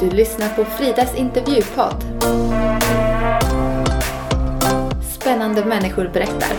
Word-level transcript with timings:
Du 0.00 0.10
lyssnar 0.10 0.48
på 0.48 0.64
Fridas 0.64 1.14
intervjupodd. 1.14 2.04
Spännande 5.02 5.64
människor 5.64 6.08
berättar. 6.08 6.52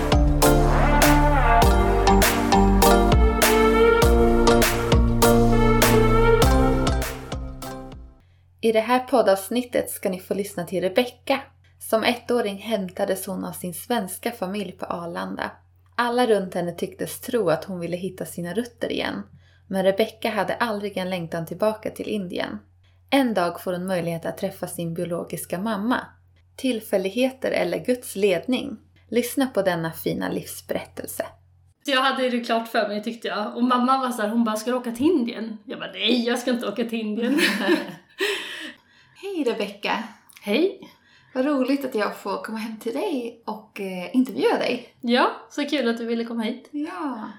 I 8.62 8.72
det 8.72 8.80
här 8.80 9.00
poddavsnittet 9.00 9.90
ska 9.90 10.10
ni 10.10 10.20
få 10.20 10.34
lyssna 10.34 10.64
till 10.64 10.82
Rebecka. 10.82 11.42
Som 11.80 12.04
ettåring 12.04 12.58
hämtades 12.58 13.28
hon 13.28 13.46
av 13.46 13.52
sin 13.52 13.74
svenska 13.74 14.32
familj 14.32 14.72
på 14.72 14.86
Arlanda. 14.86 15.52
Alla 15.96 16.28
runt 16.28 16.54
henne 16.54 16.72
tycktes 16.72 17.20
tro 17.20 17.50
att 17.50 17.66
hon 17.66 17.80
ville 17.80 17.98
hitta 17.98 18.26
sina 18.26 18.54
rötter 18.54 18.92
igen. 18.92 19.24
Men 19.68 19.84
Rebecka 19.84 20.30
hade 20.30 20.56
aldrig 20.56 20.98
en 20.98 21.10
längtan 21.10 21.46
tillbaka 21.46 21.90
till 21.90 22.08
Indien. 22.08 22.60
En 23.14 23.34
dag 23.34 23.62
får 23.62 23.74
hon 23.74 23.88
möjlighet 23.88 24.26
att 24.26 24.38
träffa 24.38 24.68
sin 24.68 24.94
biologiska 24.94 25.60
mamma. 25.60 26.00
Tillfälligheter 26.56 27.52
eller 27.52 27.86
Guds 27.86 28.16
ledning? 28.16 28.78
Lyssna 29.10 29.48
på 29.48 29.62
denna 29.62 29.92
fina 29.92 30.30
livsberättelse. 30.30 31.26
Jag 31.86 32.02
hade 32.02 32.30
det 32.30 32.40
klart 32.40 32.68
för 32.68 32.88
mig 32.88 33.04
tyckte 33.04 33.28
jag. 33.28 33.58
Och 33.58 33.64
mamma 33.64 33.98
var 33.98 34.12
såhär, 34.12 34.30
hon 34.30 34.44
bara, 34.44 34.56
ska 34.56 34.72
du 34.72 34.78
åka 34.78 34.92
till 34.92 35.06
Indien? 35.06 35.58
Jag 35.66 35.80
bara, 35.80 35.92
nej 35.92 36.26
jag 36.26 36.40
ska 36.40 36.52
inte 36.52 36.68
åka 36.68 36.84
till 36.86 37.00
Indien. 37.00 37.40
Hej 39.22 39.44
Rebecka! 39.46 40.04
Hej! 40.42 40.80
Vad 41.34 41.46
roligt 41.46 41.86
att 41.86 41.96
jag 41.96 42.18
får 42.18 42.44
komma 42.44 42.58
hem 42.58 42.80
till 42.80 42.94
dig 42.94 43.44
och 43.46 43.82
eh, 43.82 44.16
intervjua 44.16 44.58
dig. 44.58 44.96
Ja, 45.02 45.32
så 45.50 45.66
kul 45.66 45.90
att 45.90 45.98
du 45.98 46.06
ville 46.06 46.26
komma 46.26 46.44
hit. 46.44 46.70
Ja. 46.72 47.30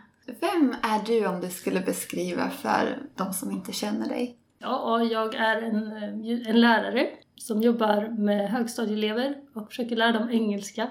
Vem 0.40 0.76
är 0.82 1.06
du 1.06 1.26
om 1.26 1.40
du 1.40 1.50
skulle 1.50 1.80
beskriva 1.80 2.50
för 2.50 2.98
de 3.16 3.32
som 3.32 3.50
inte 3.50 3.72
känner 3.72 4.08
dig? 4.08 4.38
Ja, 4.62 5.02
jag 5.02 5.34
är 5.34 5.62
en, 5.62 5.92
eh, 5.96 6.48
en 6.50 6.60
lärare 6.60 7.06
som 7.36 7.62
jobbar 7.62 8.08
med 8.08 8.50
högstadieelever 8.50 9.36
och 9.54 9.68
försöker 9.68 9.96
lära 9.96 10.12
dem 10.12 10.30
engelska. 10.30 10.90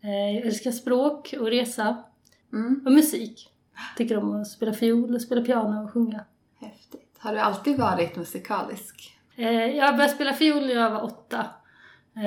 Eh, 0.00 0.10
Jag 0.36 0.46
älskar 0.46 0.70
språk 0.70 1.34
och 1.40 1.46
resa 1.46 2.04
Mm, 2.52 2.82
och 2.86 2.92
musik. 2.92 3.48
Tycker 3.96 4.18
om 4.18 4.40
att 4.40 4.46
spela 4.48 4.72
fiol, 4.72 5.14
och 5.14 5.20
spela 5.22 5.42
piano 5.44 5.84
och 5.84 5.90
sjunga. 5.92 6.24
häftigt. 6.60 7.16
Har 7.18 7.32
du 7.32 7.38
alltid 7.38 7.78
varit 7.78 8.16
musikalisk? 8.16 9.16
Eh, 9.36 9.52
Jag 9.52 9.94
började 9.96 10.14
spela 10.14 10.32
fiol 10.32 10.60
när 10.66 10.74
jag 10.74 10.90
var 10.90 11.02
åtta. 11.04 11.46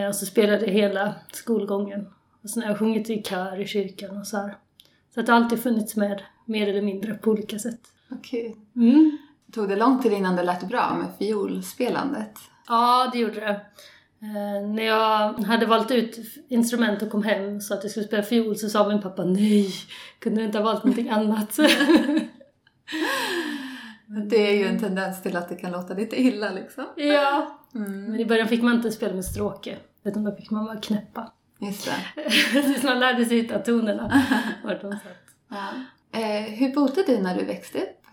Och 0.10 0.16
så 0.16 0.26
spelade 0.26 0.66
jag 0.66 0.74
hela 0.74 1.14
skolgången. 1.32 2.08
Och 2.44 2.50
sen 2.50 2.64
har 2.64 2.70
jag 2.70 2.80
sjungit 2.80 3.10
i 3.10 3.24
kör 3.24 3.62
i 3.62 3.68
kyrkan 3.68 4.18
och 4.18 4.28
så 4.28 4.38
här. 4.38 4.56
Så 5.14 5.20
att 5.20 5.26
det 5.26 5.32
har 5.32 5.40
alltid 5.42 5.60
funnits 5.60 5.96
med, 5.96 6.22
mer 6.46 6.68
eller 6.68 6.82
mindre, 6.82 7.14
på 7.14 7.32
olika 7.32 7.60
sätt. 7.60 7.80
Vad 8.10 8.24
kul. 8.26 8.52
Mm. 8.76 9.18
Tog 9.52 9.70
det 9.70 9.76
lång 9.76 10.02
tid 10.02 10.14
innan 10.14 10.36
det 10.36 10.44
lät 10.44 10.64
bra 10.68 10.96
med 10.98 11.08
fiolspelandet? 11.20 12.40
Ja, 12.68 13.10
det 13.14 13.20
gjorde 13.20 13.40
det. 13.40 13.62
Eh, 14.22 14.68
när 14.68 14.84
jag 14.84 15.34
hade 15.34 15.66
valt 15.66 15.92
ut 15.92 16.20
instrument 16.50 17.02
och 17.02 17.10
kom 17.10 17.24
hem 17.24 17.62
så 17.62 17.74
att 17.74 17.84
jag 17.84 17.92
skulle 17.92 18.06
spela 18.08 18.24
fiol 18.24 18.56
så 18.56 18.70
sa 18.70 18.90
min 18.90 19.02
pappa 19.02 19.24
nej, 19.24 19.74
kunde 20.20 20.42
du 20.42 20.46
inte 20.46 20.58
ha 20.58 20.66
valt 20.66 20.84
någonting 20.84 21.10
annat? 21.10 21.58
Det 24.30 24.38
är 24.50 24.54
ju 24.54 24.66
en 24.68 24.80
tendens 24.80 25.24
till 25.24 25.36
att 25.38 25.50
det 25.50 25.56
kan 25.56 25.72
låta 25.72 25.94
lite 25.94 26.22
illa 26.22 26.50
liksom. 26.52 26.86
ja, 26.96 27.60
Mm, 27.76 28.04
men 28.06 28.20
i 28.20 28.26
början 28.26 28.48
fick 28.48 28.62
man 28.64 28.74
inte 28.76 28.92
spela 28.92 29.14
med 29.14 29.26
stråke, 29.26 29.78
utan 30.04 30.24
då 30.24 30.36
fick 30.36 30.52
man 30.52 30.66
bara 30.66 30.78
knäppa. 30.82 31.32
just 31.60 31.86
det. 31.86 32.24
Tills 32.62 32.84
man 32.84 33.00
lärde 33.00 33.26
sig 33.26 33.42
hitta 33.42 33.60
tonerna. 33.60 34.22
Vart 34.64 34.82
de 34.82 34.92
satt. 34.92 35.02
Ja. 35.50 35.70
Eh, 36.20 36.44
hur 36.44 36.76
bodde 36.76 37.04
du 37.08 37.18
när 37.22 37.38
du 37.38 37.46
växte 37.46 37.78
upp? 37.78 38.05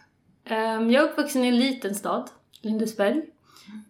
Ehm, 0.44 0.90
Jag 0.90 1.04
är 1.04 1.08
uppvuxen 1.08 1.44
i 1.44 1.48
en 1.48 1.56
liten 1.58 1.94
stad, 1.94 2.30
Lindesberg, 2.60 3.22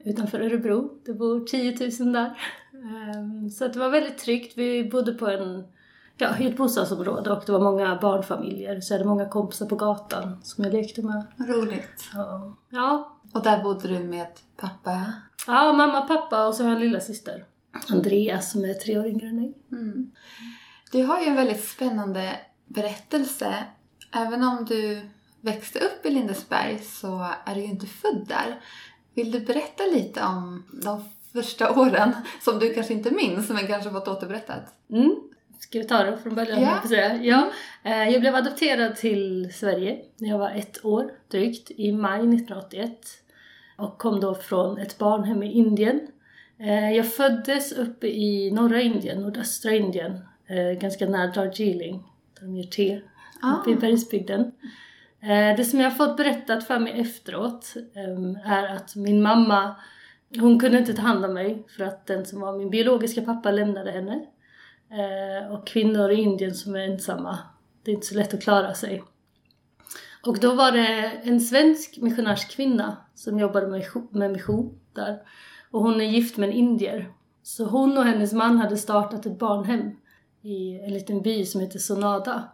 utanför 0.05 0.41
Örebro. 0.41 0.99
Det 1.07 1.13
bor 1.15 1.41
10 1.45 1.91
000 2.05 2.13
där. 2.13 2.39
Ehm, 2.75 3.51
Så 3.51 3.69
det 3.69 3.79
var 3.79 3.89
väldigt 3.91 4.19
tryggt. 4.19 4.53
Vi 4.59 4.85
bodde 4.91 5.13
på 5.13 5.27
en, 5.29 5.65
ja, 6.17 6.39
i 6.39 6.47
ett 6.47 6.57
bostadsområde 6.57 7.31
och 7.33 7.43
det 7.47 7.53
var 7.53 7.61
många 7.61 7.99
barnfamiljer. 8.03 8.81
Så 8.81 8.93
jag 8.93 8.99
hade 8.99 9.09
många 9.09 9.29
kompisar 9.29 9.67
på 9.67 9.77
gatan 9.77 10.39
som 10.43 10.65
jag 10.65 10.73
lekte 10.73 11.03
med. 11.03 11.25
Roligt. 11.39 12.11
Ja, 12.15 12.57
ja, 12.71 13.17
Och 13.35 13.43
där 13.43 13.63
bodde 13.63 13.89
du 13.89 13.99
med 13.99 14.27
pappa? 14.57 15.13
ja 15.47 15.73
mamma, 15.73 16.01
pappa 16.01 16.47
och 16.47 16.55
så 16.55 16.63
har 16.63 16.71
jag 16.71 16.77
en 16.77 16.85
lilla 16.87 17.01
syster. 17.01 17.45
Andreas 17.89 18.53
som 18.53 18.65
är 18.65 18.75
tre 18.75 18.99
år 18.99 19.07
yngre 19.07 19.27
än 19.27 19.37
mig. 19.37 19.55
Mm. 19.73 20.11
Du 20.93 21.05
har 21.05 21.21
ju 21.21 21.27
en 21.27 21.37
väldigt 21.37 21.65
spännande 21.65 22.31
berättelse. 22.67 23.55
Även 24.15 24.43
om 24.43 24.65
du 24.69 25.01
växte 25.43 25.79
upp 25.79 26.07
i 26.07 26.11
Lindesberg 26.11 26.79
så 26.79 27.27
är 27.47 27.55
du 27.55 27.61
ju 27.61 27.67
inte 27.67 27.87
född 27.87 28.25
där. 28.29 28.61
Vill 29.15 29.31
du 29.31 29.41
berätta 29.41 29.83
lite 29.95 30.23
om 30.23 30.65
de 30.85 31.05
första 31.33 31.81
åren 31.81 32.13
som 32.41 32.59
du 32.59 32.75
kanske 32.75 32.95
inte 32.95 33.11
minns 33.11 33.49
men 33.49 33.67
kanske 33.67 33.91
fått 33.91 34.09
återberättat? 34.09 34.63
Mm. 34.91 35.15
Ska 35.59 35.79
vi 35.79 35.85
ta 35.85 36.03
det 36.03 36.19
från 36.19 36.35
början? 36.35 36.61
Ja. 36.63 36.89
säga? 36.89 37.17
ja. 37.23 37.51
Eh, 37.83 38.09
Jag 38.09 38.21
blev 38.21 38.35
adopterad 38.35 38.97
till 38.97 39.53
Sverige 39.55 39.99
när 40.17 40.29
jag 40.29 40.39
var 40.39 40.51
ett 40.51 40.85
år 40.85 41.11
drygt, 41.31 41.71
i 41.71 41.93
maj 41.93 42.19
1981. 42.19 42.99
Och 43.77 43.99
kom 43.99 44.21
då 44.21 44.35
från 44.35 44.79
ett 44.79 44.99
barnhem 44.99 45.43
i 45.43 45.53
Indien. 45.53 46.01
Eh, 46.59 46.91
Jag 46.97 47.13
föddes 47.13 47.73
uppe 47.73 48.07
i 48.07 48.51
norra 48.51 48.81
Indien, 48.81 49.23
nordöstra 49.23 49.71
Indien, 49.73 50.13
eh, 50.47 50.79
ganska 50.81 51.07
nära 51.07 51.27
Darjeeling, 51.33 52.03
där 52.41 52.47
de 52.47 52.57
gör 52.57 52.65
te, 52.71 52.97
uppe 53.61 53.71
i 53.71 53.75
Ah. 53.75 53.81
bergsbygden. 53.81 54.53
Eh, 55.23 55.57
det 55.57 55.65
som 55.65 55.81
jag 55.81 55.91
har 55.91 55.97
fått 55.97 56.17
berättat 56.17 56.65
för 56.65 56.79
mig 56.79 57.01
efteråt 57.01 57.75
ehm, 57.95 58.39
är 58.45 58.77
att 58.77 58.97
min 58.97 59.23
mamma, 59.23 59.75
hon 60.41 60.61
kunde 60.61 60.79
inte 60.79 60.95
ta 60.95 61.03
hand 61.03 61.25
om 61.25 61.35
mig 61.35 61.67
för 61.77 61.85
att 61.85 62.07
den 62.07 62.27
som 62.27 62.41
var 62.41 62.59
min 62.59 62.71
biologiska 62.71 63.23
pappa 63.23 63.51
lämnade 63.51 63.91
henne. 63.91 64.27
Eh, 64.91 65.53
och 65.53 65.67
kvinnor 65.67 66.11
i 66.11 66.15
Indien 66.15 66.55
som 66.55 66.75
är 66.75 66.81
ensamma, 66.81 67.39
det 67.85 67.91
är 67.91 67.95
inte 67.95 68.07
så 68.07 68.15
lätt 68.15 68.35
att 68.35 68.43
klara 68.43 68.75
sig. 68.75 69.05
Och 70.27 70.39
då 70.41 70.55
var 70.55 70.73
det 70.73 71.13
en 71.23 71.41
svensk 71.41 71.99
missionärskvinna 72.01 72.97
som 73.15 73.39
jobbade 73.39 73.83
med 74.11 74.31
mission 74.31 74.79
där. 74.93 75.23
Och 75.71 75.81
hon 75.81 76.01
är 76.01 76.05
gift 76.05 76.37
med 76.37 76.49
en 76.49 76.55
indier. 76.55 77.13
Så 77.43 77.65
hon 77.65 77.99
och 77.99 78.05
hennes 78.05 78.33
man 78.33 78.59
hade 78.59 78.77
startat 78.77 79.27
ett 79.27 79.39
barnhem 79.39 79.91
i 80.43 80.81
en 80.81 80.95
liten 80.95 81.23
by 81.23 81.45
som 81.45 81.61
heter 81.61 81.79
Sonada. 81.79 82.49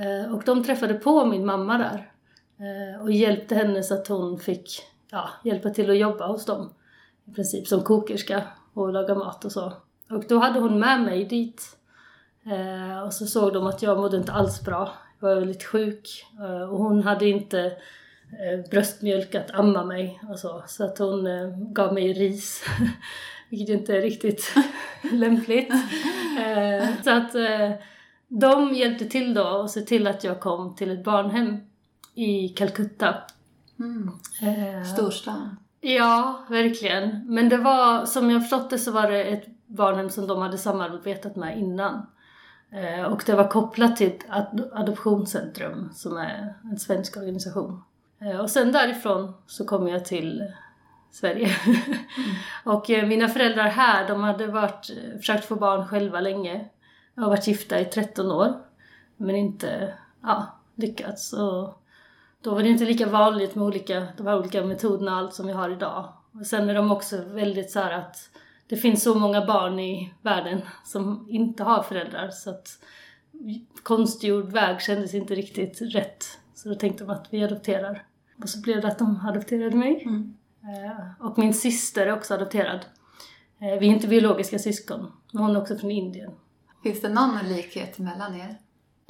Eh, 0.00 0.34
och 0.34 0.42
de 0.46 0.64
träffade 0.64 0.94
på 0.94 1.24
min 1.24 1.46
mamma 1.46 1.78
där. 1.78 2.12
Eh, 2.58 3.02
och 3.02 3.12
hjälpte 3.12 3.54
henne 3.54 3.82
så 3.82 3.94
att 3.94 4.08
hon 4.08 4.38
fick 4.38 4.82
ja, 5.10 5.28
hjälpa 5.44 5.70
till 5.70 5.90
att 5.90 5.98
jobba 5.98 6.26
hos 6.26 6.44
dem. 6.44 6.70
I 7.24 7.34
princip 7.34 7.66
som 7.66 7.82
kokerska 7.82 8.42
och 8.74 8.92
laga 8.92 9.14
mat 9.14 9.44
och 9.44 9.52
så. 9.52 9.72
Och 10.10 10.24
då 10.28 10.38
hade 10.38 10.60
hon 10.60 10.78
med 10.78 11.02
mig 11.02 11.24
dit. 11.24 11.76
Eh, 12.46 13.02
och 13.02 13.12
så 13.12 13.26
såg 13.26 13.52
de 13.52 13.66
att 13.66 13.82
jag 13.82 13.98
mådde 13.98 14.16
inte 14.16 14.32
alls 14.32 14.64
bra. 14.64 14.92
Jag 15.20 15.28
var 15.28 15.34
väldigt 15.34 15.64
sjuk. 15.64 16.26
Och 16.70 16.78
hon 16.78 17.02
hade 17.02 17.28
inte 17.28 17.72
bröstmjölk 18.70 19.34
att 19.34 19.50
amma 19.50 19.84
mig 19.84 20.20
och 20.30 20.38
så. 20.38 20.62
Så 20.66 20.84
att 20.84 20.98
hon 20.98 21.24
gav 21.74 21.94
mig 21.94 22.12
ris. 22.12 22.64
Vilket 23.50 23.68
inte 23.68 23.96
är 23.96 24.02
riktigt 24.02 24.54
lämpligt. 25.12 25.72
Så 27.04 27.10
att 27.10 27.34
de 28.28 28.74
hjälpte 28.74 29.04
till 29.04 29.34
då 29.34 29.42
och 29.44 29.70
se 29.70 29.80
till 29.80 30.06
att 30.06 30.24
jag 30.24 30.40
kom 30.40 30.74
till 30.74 30.90
ett 30.90 31.04
barnhem 31.04 31.56
i 32.14 32.48
Calcutta. 32.48 33.14
Mm. 33.78 34.10
Eh, 34.42 34.84
Storstan. 34.84 35.56
Ja, 35.80 36.44
verkligen. 36.48 37.34
Men 37.34 37.48
det 37.48 37.56
var, 37.56 38.04
som 38.04 38.30
jag 38.30 38.42
förstått 38.42 38.70
det 38.70 38.78
så 38.78 38.92
var 38.92 39.10
det 39.10 39.24
ett 39.24 39.44
barnhem 39.66 40.10
som 40.10 40.26
de 40.26 40.38
hade 40.38 40.58
samarbetat 40.58 41.36
med 41.36 41.58
innan. 41.58 42.06
Eh, 42.72 43.04
och 43.04 43.22
det 43.26 43.34
var 43.34 43.48
kopplat 43.48 43.96
till 43.96 44.06
ett 44.06 44.26
ad- 44.28 44.70
adoptionscentrum 44.72 45.90
som 45.94 46.16
är 46.16 46.54
en 46.64 46.78
svensk 46.78 47.16
organisation. 47.16 47.82
Eh, 48.20 48.40
och 48.40 48.50
sen 48.50 48.72
därifrån 48.72 49.32
så 49.46 49.64
kom 49.64 49.88
jag 49.88 50.04
till 50.04 50.42
Sverige. 51.10 51.50
och 52.64 52.90
eh, 52.90 53.06
mina 53.06 53.28
föräldrar 53.28 53.68
här, 53.68 54.08
de 54.08 54.22
hade 54.22 54.46
varit, 54.46 54.90
försökt 55.16 55.44
få 55.44 55.56
barn 55.56 55.86
själva 55.88 56.20
länge. 56.20 56.64
Jag 57.18 57.22
har 57.24 57.30
varit 57.30 57.46
gifta 57.46 57.80
i 57.80 57.84
13 57.84 58.30
år. 58.32 58.54
Men 59.16 59.36
inte 59.36 59.94
ja, 60.22 60.46
lyckats. 60.74 61.32
Och 61.32 61.82
då 62.42 62.54
var 62.54 62.62
det 62.62 62.68
inte 62.68 62.84
lika 62.84 63.06
vanligt 63.06 63.54
med 63.54 63.64
olika, 63.64 64.06
de 64.16 64.26
här 64.26 64.38
olika 64.38 64.64
metoderna 64.64 65.12
och 65.12 65.18
allt 65.18 65.34
som 65.34 65.46
vi 65.46 65.52
har 65.52 65.70
idag. 65.70 66.12
Och 66.32 66.46
sen 66.46 66.70
är 66.70 66.74
de 66.74 66.92
också 66.92 67.22
väldigt 67.24 67.70
så 67.70 67.80
här 67.80 67.92
att 67.92 68.30
det 68.68 68.76
finns 68.76 69.02
så 69.02 69.14
många 69.14 69.46
barn 69.46 69.80
i 69.80 70.14
världen 70.22 70.60
som 70.84 71.26
inte 71.30 71.62
har 71.64 71.82
föräldrar 71.82 72.30
så 72.30 72.50
att 72.50 72.68
konstgjord 73.82 74.52
väg 74.52 74.80
kändes 74.80 75.14
inte 75.14 75.34
riktigt 75.34 75.80
rätt. 75.80 76.24
Så 76.54 76.68
då 76.68 76.74
tänkte 76.74 77.04
de 77.04 77.10
att 77.10 77.26
vi 77.30 77.44
adopterar. 77.44 78.06
Och 78.42 78.48
så 78.48 78.60
blev 78.60 78.80
det 78.80 78.88
att 78.88 78.98
de 78.98 79.20
adopterade 79.26 79.76
mig. 79.76 80.02
Mm. 80.02 80.36
Eh, 80.62 81.26
Och 81.26 81.38
min 81.38 81.54
syster 81.54 82.06
är 82.06 82.12
också 82.12 82.34
adopterad. 82.34 82.86
Eh, 83.60 83.78
Vi 83.80 83.88
är 83.88 83.92
inte 83.92 84.08
biologiska 84.08 84.58
syskon, 84.58 85.12
men 85.32 85.42
hon 85.42 85.56
är 85.56 85.60
också 85.60 85.76
från 85.76 85.90
Indien. 85.90 86.30
Finns 86.82 87.00
det 87.00 87.08
någon 87.08 87.38
likhet 87.48 87.98
mellan 87.98 88.34
er? 88.40 88.56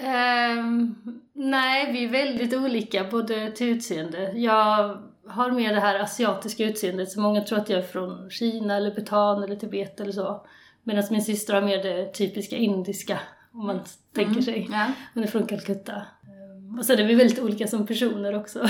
Ehm, 0.01 0.95
nej, 1.33 1.93
vi 1.93 2.05
är 2.05 2.09
väldigt 2.09 2.55
olika 2.55 3.05
både 3.05 3.51
till 3.53 3.67
utseende. 3.69 4.33
Jag 4.33 4.99
har 5.27 5.51
mer 5.51 5.75
det 5.75 5.81
här 5.81 6.01
asiatiska 6.01 6.65
utseendet, 6.65 7.11
så 7.11 7.21
många 7.21 7.41
tror 7.41 7.59
att 7.59 7.69
jag 7.69 7.79
är 7.79 7.87
från 7.87 8.31
Kina 8.31 8.77
eller 8.77 8.95
Bhutan 8.95 9.43
eller 9.43 9.57
Tibet 9.57 10.01
eller 10.01 10.13
så. 10.13 10.47
Medan 10.83 11.05
min 11.11 11.23
syster 11.25 11.55
har 11.55 11.63
mer 11.63 11.83
det 11.83 12.13
typiska 12.13 12.57
indiska, 12.57 13.19
om 13.53 13.67
man 13.67 13.81
tänker 14.15 14.41
sig. 14.41 14.69
Ja. 14.73 14.87
Hon 15.15 15.23
är 15.23 15.27
från 15.27 15.47
Calcutta. 15.47 15.95
Ehm, 15.95 16.79
Och 16.79 16.85
sen 16.85 16.99
är 16.99 17.05
vi 17.05 17.15
väldigt 17.15 17.39
olika 17.39 17.67
som 17.67 17.87
personer 17.87 18.35
också. 18.35 18.59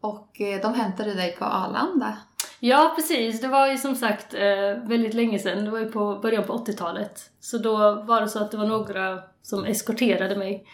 Och 0.00 0.40
eh, 0.40 0.60
de 0.62 0.74
hämtade 0.74 1.14
dig 1.14 1.36
på 1.36 1.44
Arlanda. 1.44 2.16
Ja, 2.66 2.92
precis. 2.96 3.40
Det 3.40 3.48
var 3.48 3.68
ju 3.68 3.78
som 3.78 3.94
sagt 3.94 4.34
eh, 4.34 4.88
väldigt 4.88 5.14
länge 5.14 5.38
sedan. 5.38 5.64
Det 5.64 5.70
var 5.70 5.78
ju 5.78 5.90
på 5.90 6.18
början 6.22 6.44
på 6.44 6.52
80-talet. 6.52 7.30
Så 7.40 7.58
då 7.58 8.02
var 8.02 8.20
det 8.20 8.28
så 8.28 8.38
att 8.38 8.50
det 8.50 8.56
var 8.56 8.66
några 8.66 9.22
som 9.42 9.64
eskorterade 9.64 10.36
mig 10.36 10.66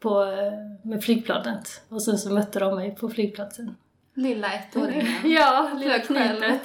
på, 0.00 0.22
eh, 0.24 0.88
med 0.90 1.04
flygplanet. 1.04 1.82
Och 1.88 2.02
sen 2.02 2.18
så 2.18 2.32
mötte 2.32 2.58
de 2.58 2.74
mig 2.74 2.94
på 2.94 3.08
flygplatsen. 3.08 3.74
Lilla 4.14 4.52
ettåringen. 4.52 5.06
Ja, 5.24 5.70
lilla. 5.78 5.96
Ja. 5.96 6.58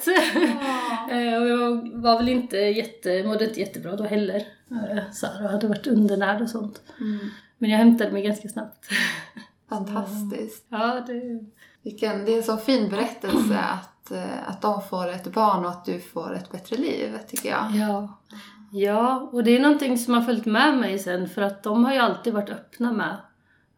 Eh, 1.10 1.42
och 1.42 1.48
jag 1.48 1.90
var 1.94 2.18
väl 2.18 2.28
inte 2.28 2.56
jätte, 2.56 3.22
mådde 3.22 3.44
inte 3.44 3.60
jättebra 3.60 3.96
då 3.96 4.04
heller. 4.04 4.42
Så 5.12 5.26
här, 5.26 5.44
och 5.44 5.50
hade 5.50 5.68
varit 5.68 5.86
undernärd 5.86 6.42
och 6.42 6.50
sånt. 6.50 6.82
Mm. 7.00 7.30
Men 7.58 7.70
jag 7.70 7.78
hämtade 7.78 8.10
mig 8.10 8.22
ganska 8.22 8.48
snabbt. 8.48 8.88
Fantastiskt. 9.68 10.66
Ja, 10.68 11.04
det, 11.06 11.44
Vilken, 11.82 12.24
det 12.24 12.32
är 12.32 12.36
en 12.36 12.42
så 12.42 12.56
fin 12.56 12.88
berättelse 12.88 13.58
att, 13.58 13.93
Eh, 14.10 14.48
att 14.48 14.62
de 14.62 14.82
får 14.82 15.08
ett 15.08 15.32
barn 15.32 15.64
och 15.64 15.70
att 15.70 15.84
du 15.84 16.00
får 16.00 16.34
ett 16.34 16.52
bättre 16.52 16.76
liv, 16.76 17.18
tycker 17.28 17.48
jag. 17.48 17.70
Ja. 17.74 18.18
ja, 18.72 19.28
och 19.32 19.44
det 19.44 19.56
är 19.56 19.60
någonting 19.60 19.98
som 19.98 20.14
har 20.14 20.22
följt 20.22 20.46
med 20.46 20.78
mig 20.78 20.98
sen 20.98 21.28
för 21.28 21.42
att 21.42 21.62
de 21.62 21.84
har 21.84 21.92
ju 21.92 21.98
alltid 21.98 22.32
varit 22.32 22.50
öppna 22.50 22.92
med 22.92 23.16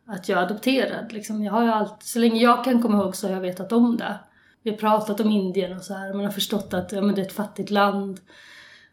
att 0.07 0.29
jag 0.29 0.39
är 0.39 0.43
adopterad. 0.43 1.13
Liksom. 1.13 1.45
Jag 1.45 1.53
har 1.53 1.63
ju 1.63 1.71
alltid, 1.71 2.09
så 2.09 2.19
länge 2.19 2.43
jag 2.43 2.65
kan 2.65 2.83
komma 2.83 3.03
ihåg 3.03 3.17
så 3.17 3.27
har 3.27 3.35
jag 3.35 3.41
vetat 3.41 3.73
om 3.73 3.97
det. 3.97 4.19
Vi 4.63 4.71
har 4.71 4.79
pratat 4.79 5.21
om 5.21 5.31
Indien 5.31 5.77
och 5.77 5.83
så 5.83 5.95
här, 5.95 6.15
man 6.15 6.25
har 6.25 6.33
förstått 6.33 6.75
att 6.75 6.93
ja, 6.93 7.01
men 7.01 7.15
det 7.15 7.21
är 7.21 7.27
ett 7.27 7.33
fattigt 7.33 7.71
land 7.71 8.21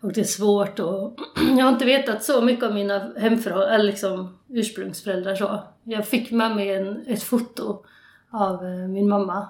och 0.01 0.13
det 0.13 0.21
är 0.21 0.25
svårt 0.25 0.79
och 0.79 1.19
jag 1.57 1.65
har 1.65 1.71
inte 1.71 1.85
vetat 1.85 2.23
så 2.23 2.41
mycket 2.41 2.65
om 2.65 2.73
mina 2.73 3.11
hemförhållanden, 3.17 3.75
eller 3.75 3.91
liksom 3.91 4.37
ursprungsföräldrar 4.49 5.35
så. 5.35 5.63
Jag 5.83 6.07
fick 6.07 6.31
med 6.31 6.55
mig 6.55 6.75
en, 6.75 7.07
ett 7.07 7.23
foto 7.23 7.85
av 8.31 8.65
eh, 8.65 8.87
min 8.87 9.09
mamma 9.09 9.47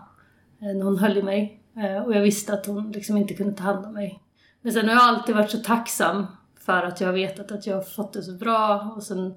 eh, 0.61 0.77
när 0.77 0.83
hon 0.83 0.97
höll 0.97 1.17
i 1.17 1.23
mig 1.23 1.62
och 2.05 2.15
jag 2.15 2.21
visste 2.21 2.53
att 2.53 2.65
hon 2.65 2.91
liksom 2.91 3.17
inte 3.17 3.33
kunde 3.33 3.53
ta 3.53 3.63
hand 3.63 3.85
om 3.85 3.93
mig. 3.93 4.19
Men 4.61 4.73
sen 4.73 4.87
har 4.87 4.95
jag 4.95 5.03
alltid 5.03 5.35
varit 5.35 5.51
så 5.51 5.57
tacksam 5.57 6.25
för 6.59 6.83
att 6.83 7.01
jag 7.01 7.07
har 7.07 7.13
vetat 7.13 7.51
att 7.51 7.67
jag 7.67 7.75
har 7.75 7.83
fått 7.83 8.13
det 8.13 8.23
så 8.23 8.31
bra 8.31 8.93
och 8.95 9.03
sen 9.03 9.35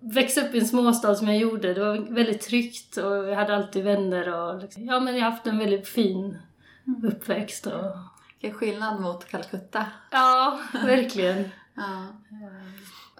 växa 0.00 0.40
upp 0.40 0.54
i 0.54 0.58
en 0.58 0.66
småstad 0.66 1.14
som 1.14 1.28
jag 1.28 1.36
gjorde, 1.36 1.74
det 1.74 1.80
var 1.80 2.14
väldigt 2.14 2.40
tryggt 2.42 2.96
och 2.96 3.16
jag 3.16 3.34
hade 3.34 3.56
alltid 3.56 3.84
vänner 3.84 4.34
och 4.34 4.62
liksom, 4.62 4.84
ja 4.84 5.00
men 5.00 5.16
jag 5.16 5.24
har 5.24 5.30
haft 5.30 5.46
en 5.46 5.58
väldigt 5.58 5.88
fin 5.88 6.38
uppväxt 7.02 7.66
och 7.66 7.96
Vilken 8.40 8.58
skillnad 8.58 9.00
mot 9.00 9.28
Calcutta. 9.28 9.86
ja, 10.10 10.60
verkligen. 10.72 11.48
Ja. 11.78 12.06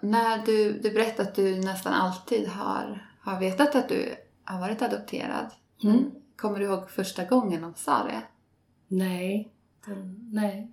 När 0.01 0.47
du, 0.47 0.73
du 0.73 0.91
berättade 0.91 1.29
att 1.29 1.35
du 1.35 1.57
nästan 1.57 1.93
alltid 1.93 2.49
har, 2.49 3.07
har 3.21 3.41
vetat 3.41 3.75
att 3.75 3.89
du 3.89 4.15
har 4.45 4.61
varit 4.61 4.83
adopterad. 4.83 5.47
Mm. 5.83 6.11
Kommer 6.37 6.59
du 6.59 6.65
ihåg 6.65 6.91
första 6.91 7.25
gången 7.25 7.63
de 7.63 7.75
sa 7.75 8.03
det? 8.05 8.23
Nej, 8.89 9.53
den, 9.87 10.29
nej. 10.33 10.71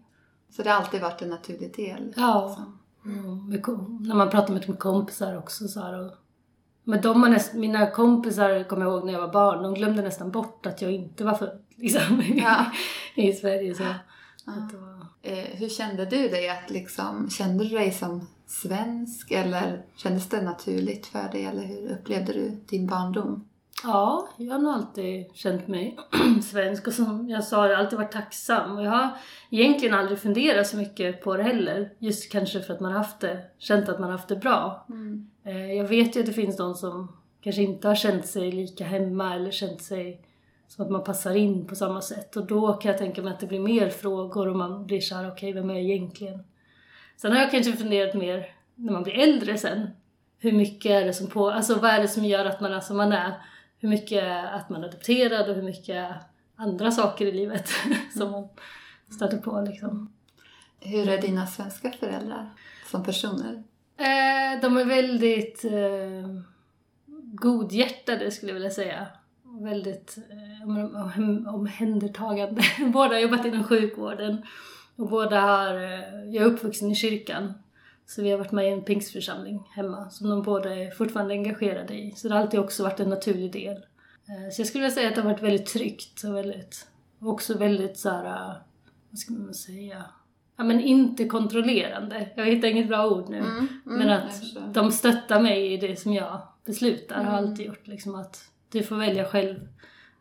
Så 0.50 0.64
det 0.64 0.70
har 0.70 0.78
alltid 0.78 1.02
varit 1.02 1.22
en 1.22 1.30
naturlig 1.30 1.76
del? 1.76 2.14
Ja. 2.18 2.48
liksom. 2.48 2.80
Mm, 3.06 4.04
när 4.08 4.16
man 4.16 4.30
pratar 4.30 4.54
med, 4.54 4.80
kompisar 4.80 5.38
också 5.38 5.68
så 5.68 5.80
här, 5.80 6.06
och, 6.06 6.12
Men 6.84 7.02
de 7.02 7.22
näst, 7.22 7.54
mina 7.54 7.92
kompisar, 7.92 8.64
kommer 8.64 8.86
jag 8.86 8.94
ihåg 8.94 9.06
när 9.06 9.14
jag 9.14 9.22
var 9.22 9.34
barn, 9.34 9.64
de 9.64 9.74
glömde 9.74 10.02
nästan 10.02 10.32
bort 10.32 10.66
att 10.66 10.82
jag 10.82 10.92
inte 10.92 11.24
var 11.24 11.34
född 11.34 11.64
liksom, 11.76 12.24
Ja. 12.36 12.66
i 13.16 13.34
Sverige. 13.34 13.76
Så. 13.76 13.84
Ja. 13.84 13.94
Var, 14.46 14.94
Eh, 15.26 15.46
hur 15.58 15.70
kände 15.70 16.06
du 16.06 16.28
dig? 16.28 16.50
Att 16.50 16.70
liksom, 16.70 17.30
kände 17.30 17.64
du 17.64 17.70
dig 17.78 17.92
som 17.92 18.28
svensk 18.46 19.32
eller 19.32 19.86
kändes 19.96 20.30
det 20.30 20.42
naturligt 20.42 21.06
för 21.06 21.30
dig? 21.32 21.46
Eller 21.46 21.64
hur 21.64 21.92
upplevde 21.92 22.34
du 22.34 22.50
din 22.70 22.88
barndom? 22.88 23.48
Ja, 23.84 24.28
jag 24.38 24.54
har 24.54 24.60
nog 24.60 24.74
alltid 24.74 25.26
känt 25.34 25.68
mig 25.68 25.98
svensk 26.44 26.88
och 26.88 26.94
som 26.94 27.30
jag 27.30 27.44
sa, 27.44 27.68
jag 27.68 27.76
har 27.76 27.84
alltid 27.84 28.00
varit 28.00 28.12
tacksam. 28.12 28.78
Och 28.78 28.84
jag 28.84 28.92
har 28.92 29.10
egentligen 29.50 29.96
aldrig 29.96 30.20
funderat 30.20 30.68
så 30.68 30.78
mycket 30.78 31.22
på 31.22 31.38
det 31.38 31.44
heller. 31.44 31.90
Just 32.00 32.32
kanske 32.32 32.62
för 32.62 32.74
att 32.74 32.80
man 32.80 32.92
har 32.92 32.98
haft 32.98 33.20
det, 33.20 33.44
känt 33.58 33.90
att 33.90 34.00
man 34.00 34.10
har 34.10 34.18
haft 34.18 34.28
det 34.28 34.36
bra. 34.36 34.86
Eh, 35.44 35.74
Jag 35.74 35.88
vet 35.88 36.16
ju 36.16 36.20
att 36.20 36.26
det 36.26 36.34
finns 36.34 36.58
de 36.58 36.76
som 36.76 37.18
kanske 37.42 37.62
inte 37.62 37.88
har 37.88 37.96
känt 37.96 38.26
sig 38.28 38.52
lika 38.52 38.84
hemma 38.84 39.36
eller 39.36 39.52
känt 39.52 39.82
sig 39.82 40.22
som 40.68 40.86
att 40.86 40.92
man 40.92 41.04
passar 41.04 41.36
in 41.36 41.68
på 41.68 41.76
samma 41.76 42.02
sätt. 42.02 42.36
Och 42.36 42.46
då 42.46 42.74
kan 42.74 42.92
jag 42.92 42.98
tänka 42.98 43.22
mig 43.22 43.34
att 43.34 43.40
det 43.40 43.48
blir 43.48 43.60
mer 43.60 43.90
frågor 43.90 44.48
och 44.48 44.56
man 44.56 44.86
blir 44.86 45.02
såhär, 45.02 45.32
okej 45.32 45.54
vem 45.54 45.70
är 45.70 45.74
jag 45.74 45.84
egentligen? 45.84 46.40
Sen 47.18 47.32
har 47.32 47.40
jag 47.40 47.52
kanske 47.52 47.74
funderat 47.74 48.14
mer 48.16 48.46
när 48.76 48.94
man 48.94 49.04
blir 49.04 49.20
äldre 49.20 49.58
sen. 49.58 49.88
Hur 50.40 50.52
mycket 50.52 50.92
är 50.92 51.06
det 51.06 51.14
som 51.14 51.28
på, 51.28 51.50
alltså 51.50 51.76
vad 51.80 51.92
är 51.92 52.02
det 52.02 52.08
som 52.08 52.26
gör 52.26 52.46
att 52.46 52.62
man 52.62 52.74
är 52.74 52.80
som 52.80 52.98
man 52.98 53.12
är? 53.12 53.34
Hur 53.84 53.90
mycket 53.90 54.46
att 54.54 54.70
man 54.70 54.84
är 54.84 54.88
adopterad 54.88 55.50
och 55.50 55.56
hur 55.56 55.62
mycket 55.64 56.12
andra 56.56 56.92
saker 56.92 57.26
i 57.26 57.32
livet 57.32 57.70
som 58.18 58.32
man 58.32 58.48
stöter 59.16 59.38
på 59.38 59.62
liksom. 59.68 60.14
Hur 60.80 61.10
är 61.10 61.22
dina 61.22 61.48
svenska 61.48 61.92
föräldrar 61.92 62.50
som 62.92 63.04
personer? 63.04 63.64
Eh, 63.98 64.62
de 64.62 64.78
är 64.78 64.86
väldigt 64.86 65.66
eh, 65.66 66.40
godhjärtade 67.34 68.32
skulle 68.32 68.50
jag 68.50 68.54
vilja 68.54 68.70
säga. 68.70 69.08
Väldigt 69.44 70.18
eh, 70.30 70.68
om- 70.70 71.12
om- 71.18 71.48
omhändertagande. 71.56 72.62
båda 72.94 73.16
har 73.16 73.20
jobbat 73.20 73.46
inom 73.46 73.64
sjukvården. 73.64 74.44
Och 74.96 75.10
båda 75.10 75.42
har, 75.42 75.76
eh, 75.76 76.24
jag 76.34 76.36
är 76.44 76.46
uppvuxen 76.46 76.92
i 76.92 76.96
kyrkan. 76.96 77.54
Så 78.06 78.22
vi 78.22 78.32
har 78.32 78.38
varit 78.38 78.52
med 78.52 78.66
i 78.66 78.72
en 78.72 78.82
pingstförsamling 78.84 79.64
hemma 79.76 80.10
som 80.10 80.30
de 80.30 80.42
båda 80.44 80.76
är 80.76 80.92
fortfarande 80.92 81.34
engagerade 81.34 81.94
i. 81.94 82.12
Så 82.16 82.28
det 82.28 82.34
har 82.34 82.42
alltid 82.42 82.60
också 82.60 82.84
varit 82.84 83.00
en 83.00 83.10
naturlig 83.10 83.52
del. 83.52 83.76
Eh, 83.76 84.50
så 84.52 84.62
jag 84.62 84.68
skulle 84.68 84.82
vilja 84.82 84.96
säga 84.96 85.10
att 85.10 85.16
det 85.16 85.22
har 85.22 85.30
varit 85.30 85.44
väldigt 85.44 85.66
tryggt 85.66 86.24
och 86.24 86.36
väldigt, 86.36 86.88
också 87.20 87.58
väldigt 87.58 87.98
så 87.98 88.10
här, 88.10 88.26
eh, 88.26 88.56
vad 89.10 89.20
ska 89.20 89.34
man 89.34 89.54
säga? 89.54 90.04
Ja 90.58 90.64
men 90.64 90.80
inte 90.82 91.26
kontrollerande. 91.26 92.30
Jag 92.36 92.46
hittar 92.46 92.68
inget 92.68 92.88
bra 92.88 93.08
ord 93.10 93.30
nu. 93.30 93.38
Mm, 93.38 93.68
Men 93.86 94.08
jag 94.08 94.18
att 94.22 94.74
de 94.74 94.92
stöttar 94.92 95.42
mig 95.42 95.74
i 95.74 95.78
det 95.78 96.00
som 96.00 96.14
jag 96.14 96.42
beslutar 96.66 97.16
har 97.16 97.24
Mm. 97.24 97.36
alltid 97.36 97.66
gjort. 97.66 97.88
Liksom 97.88 98.16
att 98.16 98.50
du 98.72 98.84
får 98.84 98.96
välja 98.96 99.26
själv. 99.26 99.68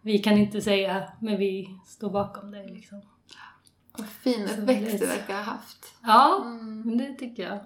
Vi 0.02 0.18
kan 0.18 0.38
inte 0.38 0.60
säga, 0.60 1.02
men 1.20 1.36
vi 1.38 1.68
står 1.86 2.10
bakom 2.10 2.50
dig 2.50 2.68
liksom. 2.68 3.02
Vad 3.98 4.08
fin 4.08 4.42
uppväxt 4.44 4.98
du 5.00 5.06
verkar 5.06 5.34
ha 5.34 5.42
haft. 5.42 5.94
Ja, 6.02 6.40
Mm. 6.44 6.98
det 6.98 7.14
tycker 7.14 7.42
jag. 7.42 7.58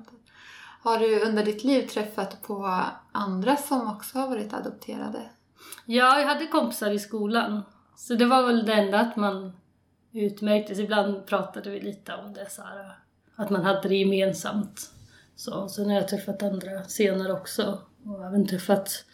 Har 0.82 0.98
du 0.98 1.20
under 1.20 1.44
ditt 1.44 1.64
liv 1.64 1.86
träffat 1.88 2.42
på 2.42 2.82
andra 3.12 3.56
som 3.56 3.90
också 3.90 4.18
har 4.18 4.28
varit 4.28 4.52
adopterade? 4.54 5.22
Ja, 5.86 6.20
jag 6.20 6.26
hade 6.26 6.46
kompisar 6.46 6.90
i 6.90 6.98
skolan. 6.98 7.62
Så 7.96 8.14
det 8.14 8.26
var 8.26 8.46
väl 8.46 8.66
det 8.66 8.72
enda 8.72 9.00
att 9.00 9.16
man 9.16 9.52
utmärktes. 10.12 10.78
Ibland 10.78 11.26
pratade 11.26 11.70
vi 11.70 11.80
lite 11.80 12.14
om 12.14 12.32
det 12.34 12.50
så 12.50 12.62
här, 12.62 12.98
att 13.36 13.50
man 13.50 13.64
hade 13.64 13.88
det 13.88 13.96
gemensamt. 13.96 14.90
Så, 15.36 15.68
sen 15.68 15.86
har 15.90 15.94
jag 15.94 16.08
träffat 16.08 16.42
andra 16.42 16.84
senare 16.84 17.32
också. 17.32 17.80
Och 18.04 18.24
även 18.26 18.46
träffat 18.46 19.04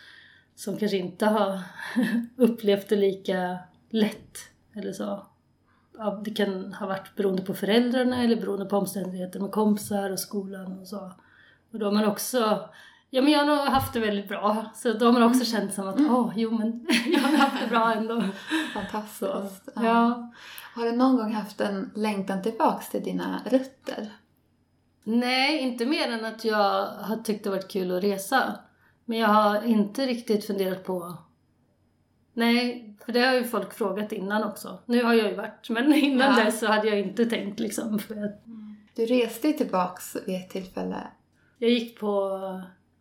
som 0.57 0.77
kanske 0.77 0.97
inte 0.97 1.27
har 1.27 1.61
upplevt 2.37 2.89
det 2.89 2.97
lika 2.97 3.59
lätt. 3.91 4.39
Eller 4.77 4.93
så. 4.93 5.27
Ja, 5.99 6.21
det 6.25 6.31
kan 6.31 6.75
ha 6.75 6.87
varit 6.87 7.17
beroende 7.17 7.43
på 7.43 7.55
föräldrarna 7.55 8.23
eller 8.23 8.37
beroende 8.37 8.67
på 8.67 8.77
omständigheter 8.77 9.41
med 9.41 9.51
kompisar 9.51 10.11
och 10.11 10.21
skolan 10.21 10.79
och 10.79 10.89
så. 10.89 11.13
Och 11.73 11.79
då 11.79 11.87
har 11.87 11.93
man 11.93 12.05
också 12.05 12.69
Ja 13.15 13.23
men 13.23 13.33
jag 13.33 13.39
har 13.39 13.47
nog 13.47 13.59
haft 13.59 13.93
det 13.93 14.01
väldigt 14.01 14.29
bra. 14.29 14.65
Så 14.75 14.93
då 14.93 15.07
har 15.07 15.13
man 15.13 15.23
också 15.23 15.45
känt 15.45 15.75
som 15.75 15.89
att 15.89 16.01
åh, 16.01 16.33
jo 16.37 16.51
men 16.51 16.87
jag 17.07 17.21
har 17.21 17.37
haft 17.37 17.63
det 17.63 17.69
bra 17.69 17.93
ändå. 17.93 18.23
Fantastiskt. 18.75 19.69
Ja. 19.75 19.83
ja. 19.85 20.33
Har 20.75 20.85
du 20.85 20.93
någon 20.93 21.17
gång 21.17 21.33
haft 21.33 21.61
en 21.61 21.91
längtan 21.95 22.43
tillbaks 22.43 22.89
till 22.89 23.03
dina 23.03 23.41
rötter? 23.51 24.13
Nej, 25.05 25.59
inte 25.59 25.87
mer 25.87 26.13
än 26.13 26.25
att 26.25 26.45
jag 26.45 26.87
har 26.87 27.17
tyckt 27.17 27.45
det 27.45 27.51
varit 27.51 27.71
kul 27.71 27.97
att 27.97 28.05
resa. 28.05 28.59
Men 29.05 29.19
jag 29.19 29.29
har 29.29 29.63
inte 29.63 30.07
riktigt 30.07 30.47
funderat 30.47 30.85
på... 30.85 31.17
Nej, 32.35 32.95
för 33.07 33.13
det 33.13 33.21
har 33.21 33.35
ju 33.35 33.45
folk 33.45 33.75
frågat 33.75 34.13
innan 34.13 34.45
också. 34.45 34.79
Nu 34.87 35.03
har 35.03 35.15
jag 35.15 35.29
ju 35.31 35.35
varit, 35.37 35.69
men 35.71 35.93
innan 35.95 36.39
Ja. 36.39 36.45
dess 36.45 36.61
så 36.61 36.67
hade 36.67 36.89
jag 36.89 36.99
inte 37.01 37.27
tänkt 37.27 37.61
liksom. 37.61 37.99
För 37.99 38.25
att 38.25 38.43
Du 38.95 39.07
reste 39.07 39.47
ju 39.49 39.53
tillbaks 39.55 40.17
vid 40.27 40.37
ett 40.37 40.51
tillfälle. 40.51 40.97
jag 41.59 41.71
gick 41.71 41.99
på 41.99 42.31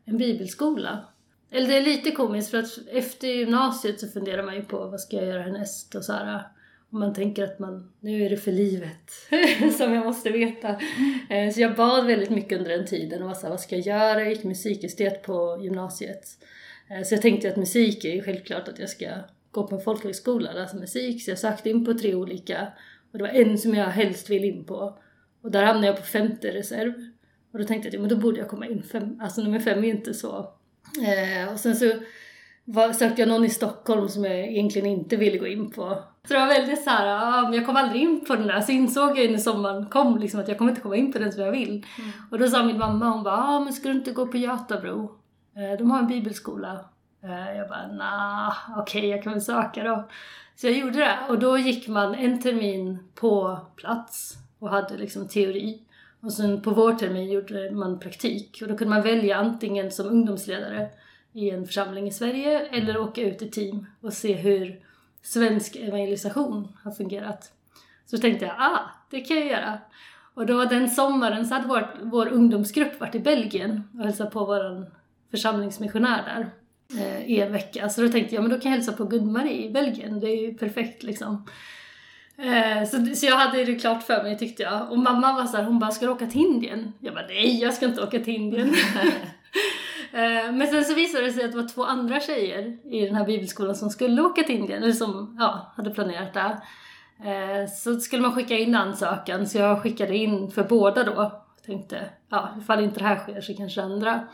en 0.06 0.18
bibelskola. 0.18 1.06
Eller 1.52 1.68
det 1.68 1.78
är 1.78 1.82
lite 1.82 2.12
komiskt 2.12 2.52
för 2.52 2.58
att 2.60 2.80
efter 2.92 3.28
gymnasiet 3.28 4.00
så 4.00 4.08
funderar 4.08 4.44
man 4.44 4.56
ju 4.56 4.62
på 4.66 4.88
vad 4.88 5.00
ska 5.00 5.16
jag 5.18 5.26
göra 5.26 5.42
härnäst 5.44 5.96
och 5.96 6.04
så 6.06 6.14
här. 6.14 6.44
Och 6.90 7.00
man 7.00 7.14
tänker 7.14 7.44
att 7.44 7.60
man, 7.60 7.92
nu 8.00 8.26
är 8.26 8.30
det 8.30 8.38
för 8.38 8.52
livet 8.52 9.12
som 9.78 9.94
jag 9.94 10.06
måste 10.06 10.30
veta. 10.30 10.70
Eh, 11.30 11.52
Så 11.54 11.62
jag 11.62 11.76
bad 11.76 12.06
väldigt 12.06 12.30
mycket 12.30 12.58
under 12.58 12.78
den 12.78 12.86
tiden 12.88 13.22
och 13.22 13.28
var 13.28 13.36
så 13.36 13.42
här, 13.42 13.50
vad 13.50 13.60
ska 13.60 13.76
jag 13.76 13.86
göra? 13.86 14.20
Jag 14.22 14.30
gick 14.30 14.44
musikestet 14.44 15.24
på 15.24 15.60
gymnasiet. 15.64 16.28
Eh, 16.92 17.04
Så 17.04 17.14
jag 17.16 17.22
tänkte 17.22 17.50
att 17.50 17.58
musik 17.58 18.06
är 18.06 18.14
ju 18.16 18.24
självklart 18.24 18.68
att 18.68 18.80
jag 18.80 18.90
ska 18.90 19.08
gå 19.52 19.68
på 19.68 19.76
en 19.76 19.82
folkhögskola, 19.82 20.54
läsa 20.54 20.78
musik, 20.78 21.24
så 21.24 21.32
jag 21.32 21.40
sökte 21.40 21.70
in 21.70 21.86
på 21.86 21.94
tre 21.94 22.16
olika. 22.16 22.68
Och 23.12 23.18
det 23.18 23.24
var 23.24 23.32
en 23.32 23.58
som 23.58 23.74
jag 23.76 23.86
helst 23.86 24.30
ville 24.30 24.48
in 24.48 24.66
på. 24.66 25.00
Och 25.44 25.52
där 25.52 25.64
hamnade 25.64 25.88
jag 25.88 25.98
på 25.98 26.04
femte 26.04 26.48
reserv. 26.48 26.94
Och 27.54 27.60
då 27.60 27.66
tänkte 27.66 27.88
jag 27.88 27.96
att 27.96 28.02
men 28.02 28.10
då 28.10 28.16
borde 28.16 28.40
jag 28.40 28.48
komma 28.48 28.68
in. 28.68 28.84
Fem, 28.84 29.20
alltså 29.22 29.42
nummer 29.42 29.60
fem 29.60 29.84
är 29.84 29.90
inte 29.90 30.14
så. 30.14 30.38
Eh, 31.02 31.54
och 31.54 31.60
sen 31.60 31.76
så 31.76 31.94
var, 32.66 32.94
sökte 32.94 33.22
jag 33.22 33.30
någon 33.30 33.46
i 33.46 33.50
Stockholm 33.50 34.10
som 34.10 34.24
jag 34.26 34.40
egentligen 34.40 34.88
inte 34.88 35.16
ville 35.16 35.38
gå 35.38 35.48
in 35.48 35.72
på. 35.72 36.04
Så 36.28 36.34
det 36.34 36.40
var 36.40 36.48
väldigt 36.48 36.84
såhär, 36.84 37.08
ja, 37.08 37.42
men 37.42 37.54
jag 37.54 37.66
kom 37.66 37.76
aldrig 37.76 38.02
in 38.02 38.26
på 38.26 38.36
den 38.36 38.48
där. 38.48 38.62
Så 38.62 38.72
insåg 38.72 39.20
jag 39.20 39.32
när 39.32 39.38
sommaren 39.38 39.86
kom 39.86 40.20
liksom, 40.20 40.40
att 40.40 40.48
jag 40.48 40.58
kommer 40.58 40.72
inte 40.72 40.82
komma 40.82 40.96
in 40.96 41.12
på 41.12 41.20
den 41.20 41.32
som 41.32 41.44
jag 41.44 41.52
vill. 41.52 41.70
Mm. 41.70 42.12
Och 42.32 42.40
då 42.40 42.48
sa 42.48 42.64
min 42.66 42.78
mamma, 42.78 43.10
hon 43.10 43.24
bara, 43.24 43.36
ja 43.36 43.60
men 43.60 43.74
ska 43.74 43.90
du 43.90 43.96
inte 43.96 44.12
gå 44.12 44.28
på 44.28 44.38
Götabro? 44.38 45.21
Eh, 45.56 45.78
de 45.78 45.92
har 45.92 46.00
en 46.00 46.08
bibelskola. 46.08 46.86
Eh, 47.24 47.58
jag 47.58 47.70
bara, 47.70 47.88
nah, 47.88 48.54
okej 48.78 49.00
okay, 49.00 49.10
jag 49.10 49.24
kan 49.24 49.34
väl 49.34 49.42
söka 49.42 49.84
då. 49.84 50.08
Så 50.56 50.68
jag 50.68 50.78
gjorde 50.78 51.00
det. 51.00 51.18
Och 51.30 51.40
då 51.40 51.58
gick 51.58 51.88
man 51.88 52.16
en 52.16 52.42
termin 52.42 53.00
på 53.16 53.60
plats 53.76 54.38
och 54.60 54.70
hade 54.70 54.98
liksom 54.98 55.28
teori. 55.28 55.82
Och 56.22 56.34
sen 56.34 56.62
på 56.62 56.72
vårtermin 56.72 57.32
gjorde 57.32 57.72
man 57.72 58.00
praktik. 58.00 58.60
Och 58.62 58.68
då 58.68 58.78
kunde 58.78 58.94
man 58.94 59.04
välja 59.04 59.38
antingen 59.38 59.92
som 59.92 60.08
ungdomsledare 60.08 60.90
i 61.34 61.50
en 61.50 61.66
församling 61.66 62.08
i 62.08 62.12
Sverige 62.12 62.60
eller 62.60 62.98
åka 62.98 63.22
ut 63.22 63.42
i 63.42 63.50
team 63.50 63.86
och 64.02 64.14
se 64.14 64.34
hur 64.34 64.80
svensk 65.22 65.76
evangelisation 65.76 66.78
har 66.84 66.92
fungerat. 66.92 67.52
Så 68.06 68.18
tänkte 68.18 68.46
jag, 68.46 68.56
ah, 68.58 68.80
det 69.10 69.22
kan 69.22 69.38
jag 69.38 69.48
göra. 69.48 69.80
Och 70.34 70.46
då 70.46 70.66
den 70.66 70.90
sommaren 70.90 71.46
så 71.46 71.54
hade 71.54 71.68
vår, 71.68 71.88
vår 72.02 72.28
ungdomsgrupp 72.28 73.00
varit 73.00 73.16
i 73.16 73.20
Belgien 73.20 73.84
och 73.94 74.04
hälsat 74.04 74.32
på 74.32 74.46
vår 74.46 74.92
församlingsmissionär 75.32 76.24
där 76.26 76.50
eh, 77.02 77.32
i 77.32 77.42
en 77.42 77.52
vecka. 77.52 77.90
Så 77.90 78.02
då 78.02 78.10
tänkte 78.10 78.36
jag, 78.36 78.42
men 78.42 78.52
då 78.52 78.60
kan 78.60 78.72
jag 78.72 78.78
hälsa 78.78 78.94
på 78.94 79.04
Gun-Marie 79.04 79.66
i 79.66 79.70
Belgien, 79.70 80.20
det 80.20 80.28
är 80.28 80.42
ju 80.42 80.54
perfekt 80.54 81.04
liksom. 81.04 81.46
Eh, 82.38 82.90
så, 82.90 83.16
så 83.16 83.26
jag 83.26 83.38
hade 83.38 83.66
det 83.66 83.76
klart 83.76 84.04
för 84.04 84.24
mig 84.24 84.38
tyckte 84.38 84.64
jag. 84.64 84.92
Och 84.92 84.98
mamma 84.98 85.34
var 85.34 85.46
så 85.46 85.58
här, 85.58 85.64
hon 85.64 85.80
bara, 85.80 85.92
ska 85.92 86.06
du 86.06 86.12
åka 86.12 86.28
till 86.28 86.42
Indien? 86.42 86.94
Jag 87.00 87.14
bara, 87.14 87.28
nej 87.28 87.60
jag 87.62 87.74
ska 87.74 87.86
inte 87.86 88.04
åka 88.04 88.20
till 88.20 88.36
Indien. 88.36 88.74
Eh, 90.14 90.52
men 90.52 90.68
sen 90.68 90.86
så 90.86 90.94
visade 90.94 91.24
det 91.24 91.32
sig 91.32 91.46
att 91.46 91.52
det 91.52 91.58
var 91.58 91.68
två 91.68 91.84
andra 91.84 92.20
tjejer 92.20 92.78
i 92.92 93.06
den 93.06 93.16
här 93.16 93.26
bibelskolan 93.26 93.76
som 93.76 93.90
skulle 93.90 94.22
åka 94.22 94.44
till 94.44 94.56
Indien, 94.56 94.84
eller 94.84 94.94
som 94.94 95.38
ja, 95.40 95.74
hade 95.78 95.92
planerat 95.92 96.34
det. 96.34 96.62
Eh, 97.30 97.70
så 97.70 98.00
skulle 98.00 98.22
man 98.22 98.32
skicka 98.32 98.58
in 98.58 98.76
ansökan, 98.76 99.48
så 99.48 99.58
jag 99.58 99.82
skickade 99.82 100.18
in 100.18 100.52
för 100.52 100.64
båda 100.64 101.04
då. 101.04 101.44
Tänkte, 101.66 102.10
ja, 102.30 102.50
ifall 102.62 102.84
inte 102.84 103.00
det 103.00 103.06
här 103.06 103.18
sker 103.18 103.42
så 103.42 103.54
kanske 103.54 103.82
andra. 103.82 104.28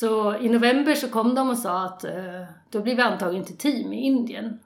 Så 0.00 0.36
i 0.40 0.48
november 0.48 0.94
så 0.94 1.08
kom 1.08 1.34
de 1.34 1.50
och 1.50 1.58
sa 1.58 1.84
att 1.84 2.04
eh, 2.04 2.44
då 2.70 2.80
blir 2.80 2.96
vi 2.96 3.02
antagen 3.02 3.44
till 3.44 3.56
team 3.56 3.92
i 3.92 4.00
Indien. 4.00 4.58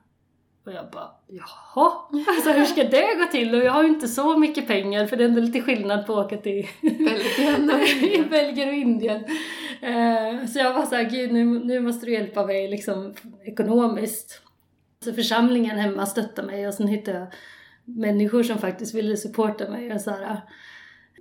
Och 0.67 0.73
jag 0.73 0.91
bara, 0.93 1.11
jaha, 1.27 1.93
alltså 2.29 2.51
hur 2.51 2.65
ska 2.65 2.85
det 2.85 3.15
gå 3.19 3.27
till? 3.31 3.55
Och 3.55 3.61
jag 3.61 3.73
har 3.73 3.83
ju 3.83 3.89
inte 3.89 4.09
så 4.09 4.37
mycket 4.37 4.67
pengar 4.67 5.07
för 5.07 5.17
det 5.17 5.25
är 5.25 5.29
ändå 5.29 5.41
lite 5.41 5.61
skillnad 5.61 6.07
på 6.07 6.19
att 6.19 6.27
åka 6.27 6.37
till 6.37 6.67
Belgien 6.81 7.71
och 7.71 7.81
Indien. 8.03 8.29
Belgien 8.31 8.69
och 8.69 8.75
Indien. 8.75 9.25
Uh, 9.83 10.47
så 10.47 10.59
jag 10.59 10.75
var 10.75 10.87
såhär, 10.87 11.11
gud 11.11 11.33
nu, 11.33 11.45
nu 11.45 11.81
måste 11.81 12.07
du 12.07 12.13
hjälpa 12.13 12.47
mig 12.47 12.69
liksom 12.69 13.15
ekonomiskt. 13.45 14.43
Så 15.05 15.13
församlingen 15.13 15.79
hemma 15.79 16.07
stöttade 16.07 16.47
mig 16.47 16.69
och 16.69 16.75
sen 16.75 16.89
hittade 16.89 17.19
jag 17.19 17.29
människor 17.85 18.43
som 18.43 18.59
faktiskt 18.59 18.95
ville 18.95 19.17
supporta 19.17 19.71
mig 19.71 19.93
och 19.93 20.01
så 20.01 20.11
här. 20.11 20.41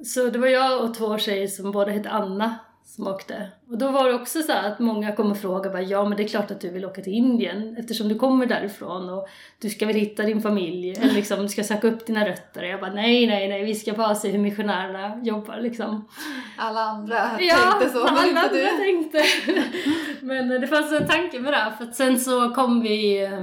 Så 0.06 0.30
det 0.30 0.40
var 0.40 0.48
jag 0.48 0.84
och 0.84 0.94
två 0.94 1.18
tjejer 1.18 1.48
som 1.48 1.72
båda 1.72 1.92
hette 1.92 2.10
Anna 2.10 2.60
som 2.96 3.08
åkte. 3.08 3.50
Och 3.70 3.78
då 3.78 3.92
var 3.92 4.08
det 4.08 4.14
också 4.14 4.42
så 4.42 4.52
att 4.52 4.80
många 4.80 5.16
kom 5.16 5.32
och 5.32 5.38
frågade 5.38 5.70
bara, 5.70 5.82
ja 5.82 6.06
men 6.06 6.18
det 6.18 6.24
är 6.24 6.28
klart 6.28 6.52
att 6.52 6.62
du 6.62 6.70
vill 6.70 6.86
åka 6.86 7.02
till 7.02 7.14
Indien 7.14 7.78
eftersom 7.78 8.10
du 8.10 8.16
kommer 8.16 8.46
därifrån 8.46 9.10
och 9.10 9.30
du 9.60 9.70
ska 9.70 9.86
väl 9.86 9.96
hitta 9.96 10.24
din 10.24 10.42
familj 10.42 10.92
eller 10.92 11.14
liksom 11.14 11.42
du 11.42 11.48
ska 11.48 11.64
söka 11.64 11.88
upp 11.88 12.06
dina 12.06 12.28
rötter. 12.28 12.62
Och 12.64 12.68
jag 12.68 12.80
bara, 12.80 12.94
nej 12.94 13.28
nej 13.28 13.48
nej 13.48 13.64
vi 13.66 13.76
ska 13.76 13.94
bara 13.94 14.16
se 14.16 14.30
hur 14.30 14.40
missionärerna 14.40 15.22
jobbar 15.24 15.58
liksom. 15.58 16.08
Alla 16.58 16.80
andra 16.80 17.16
ja, 17.40 17.56
tänkte 17.56 17.90
så, 17.90 18.04
men 18.04 18.08
alla 18.08 18.28
inte 18.28 18.42
andra 18.42 18.58
du. 18.58 18.78
tänkte. 18.78 19.24
men 20.22 20.48
det 20.50 20.68
fanns 20.68 20.92
en 20.92 21.08
tanke 21.08 21.40
med 21.40 21.54
det 21.54 21.74
för 21.78 21.84
att 21.84 21.96
sen 21.96 22.20
så 22.20 22.50
kom 22.50 22.82
vi, 22.82 23.24
eh, 23.24 23.40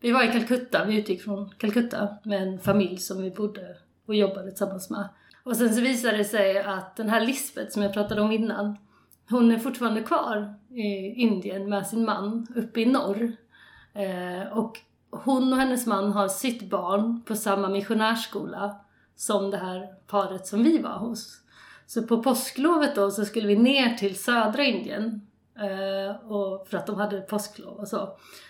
vi 0.00 0.12
var 0.12 0.24
i 0.24 0.32
Calcutta, 0.32 0.84
vi 0.84 0.98
utgick 0.98 1.22
från 1.22 1.50
Calcutta 1.58 2.08
med 2.22 2.42
en 2.42 2.58
familj 2.58 2.98
som 2.98 3.22
vi 3.22 3.30
bodde 3.30 3.76
och 4.06 4.14
jobbade 4.14 4.48
tillsammans 4.50 4.90
med. 4.90 5.08
Och 5.42 5.56
sen 5.56 5.74
så 5.74 5.80
visade 5.80 6.16
det 6.16 6.24
sig 6.24 6.58
att 6.58 6.96
den 6.96 7.08
här 7.08 7.20
Lisbeth 7.20 7.70
som 7.70 7.82
jag 7.82 7.92
pratade 7.92 8.20
om 8.20 8.32
innan, 8.32 8.76
hon 9.30 9.52
är 9.52 9.58
fortfarande 9.58 10.02
kvar 10.02 10.54
i 10.70 11.14
Indien 11.14 11.68
med 11.68 11.86
sin 11.86 12.04
man 12.04 12.46
uppe 12.56 12.80
i 12.80 12.86
norr. 12.86 13.36
Eh, 13.94 14.58
och 14.58 14.78
hon 15.10 15.52
och 15.52 15.58
hennes 15.58 15.86
man 15.86 16.12
har 16.12 16.28
sitt 16.28 16.70
barn 16.70 17.22
på 17.26 17.36
samma 17.36 17.68
missionärskola 17.68 18.76
som 19.16 19.50
det 19.50 19.56
här 19.56 19.86
paret 20.06 20.46
som 20.46 20.62
vi 20.62 20.78
var 20.78 20.98
hos. 20.98 21.40
Så 21.86 22.02
på 22.02 22.22
påsklovet 22.22 22.94
då 22.94 23.10
så 23.10 23.24
skulle 23.24 23.46
vi 23.46 23.56
ner 23.56 23.94
till 23.94 24.18
södra 24.18 24.64
Indien 24.64 25.26
eh, 25.58 26.30
och 26.30 26.68
för 26.68 26.76
att 26.76 26.86
de 26.86 26.96
hade 26.96 27.20
påsklov 27.20 27.78
och 27.78 27.88
så. 27.88 28.08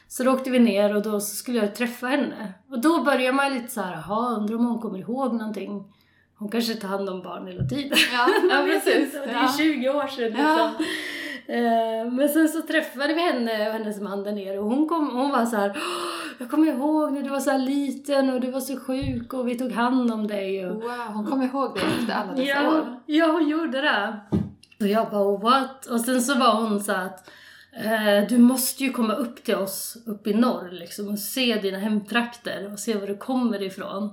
Så 0.08 0.24
då 0.24 0.32
åkte 0.32 0.50
vi 0.50 0.58
ner 0.58 0.96
och 0.96 1.02
då 1.02 1.20
skulle 1.20 1.58
jag 1.58 1.74
träffa 1.74 2.06
henne. 2.06 2.54
Och 2.68 2.80
då 2.80 3.04
börjar 3.04 3.32
man 3.32 3.54
lite 3.54 3.68
så 3.68 3.80
här, 3.80 3.92
jaha, 3.92 4.36
undrar 4.36 4.56
om 4.56 4.66
hon 4.66 4.78
kommer 4.78 4.98
ihåg 4.98 5.32
någonting 5.32 5.92
hon 6.40 6.48
kanske 6.48 6.74
tar 6.74 6.88
hand 6.88 7.08
om 7.08 7.22
barn 7.22 7.46
hela 7.46 7.64
tiden. 7.64 7.98
Ja, 8.12 8.28
ja 8.50 8.64
precis. 8.66 9.12
det 9.12 9.30
är 9.30 9.58
20 9.58 9.88
år 9.88 10.06
sedan 10.06 10.24
liksom. 10.24 10.84
Ja. 11.46 11.54
Eh, 11.54 12.12
men 12.12 12.28
sen 12.28 12.48
så 12.48 12.62
träffade 12.62 13.14
vi 13.14 13.20
henne 13.20 13.66
och 13.66 13.72
hennes 13.72 14.00
man 14.00 14.22
där 14.22 14.32
nere 14.32 14.58
och 14.58 14.70
hon, 14.70 14.88
kom, 14.88 15.10
hon 15.10 15.30
var 15.30 15.46
så 15.46 15.56
här, 15.56 15.76
jag 16.38 16.50
kommer 16.50 16.68
ihåg 16.68 17.12
när 17.12 17.22
du 17.22 17.28
var 17.28 17.40
så 17.40 17.58
liten 17.58 18.30
och 18.30 18.40
du 18.40 18.50
var 18.50 18.60
så 18.60 18.76
sjuk 18.76 19.32
och 19.32 19.48
vi 19.48 19.58
tog 19.58 19.72
hand 19.72 20.10
om 20.12 20.26
dig. 20.26 20.66
Och, 20.66 20.82
wow, 20.82 21.06
hon 21.14 21.26
kom 21.26 21.42
ihåg 21.42 21.74
det 21.74 21.80
efter 21.80 22.14
alla 22.14 22.32
dessa 22.32 22.62
ja, 22.62 22.68
år? 22.68 23.00
Ja, 23.06 23.26
hon 23.26 23.48
gjorde 23.48 23.80
det. 23.80 24.20
Och 24.80 24.86
jag 24.86 25.10
bara 25.10 25.36
what? 25.36 25.86
Och 25.86 26.00
sen 26.00 26.22
så 26.22 26.38
var 26.38 26.54
hon 26.54 26.80
så 26.80 26.92
att 26.92 27.30
eh, 27.84 28.28
du 28.28 28.38
måste 28.38 28.84
ju 28.84 28.92
komma 28.92 29.14
upp 29.14 29.44
till 29.44 29.54
oss 29.54 29.96
uppe 30.06 30.30
i 30.30 30.34
norr 30.34 30.68
liksom 30.70 31.08
och 31.08 31.18
se 31.18 31.58
dina 31.62 31.78
hemtrakter 31.78 32.72
och 32.72 32.78
se 32.78 32.96
var 32.96 33.06
du 33.06 33.16
kommer 33.16 33.62
ifrån. 33.62 34.10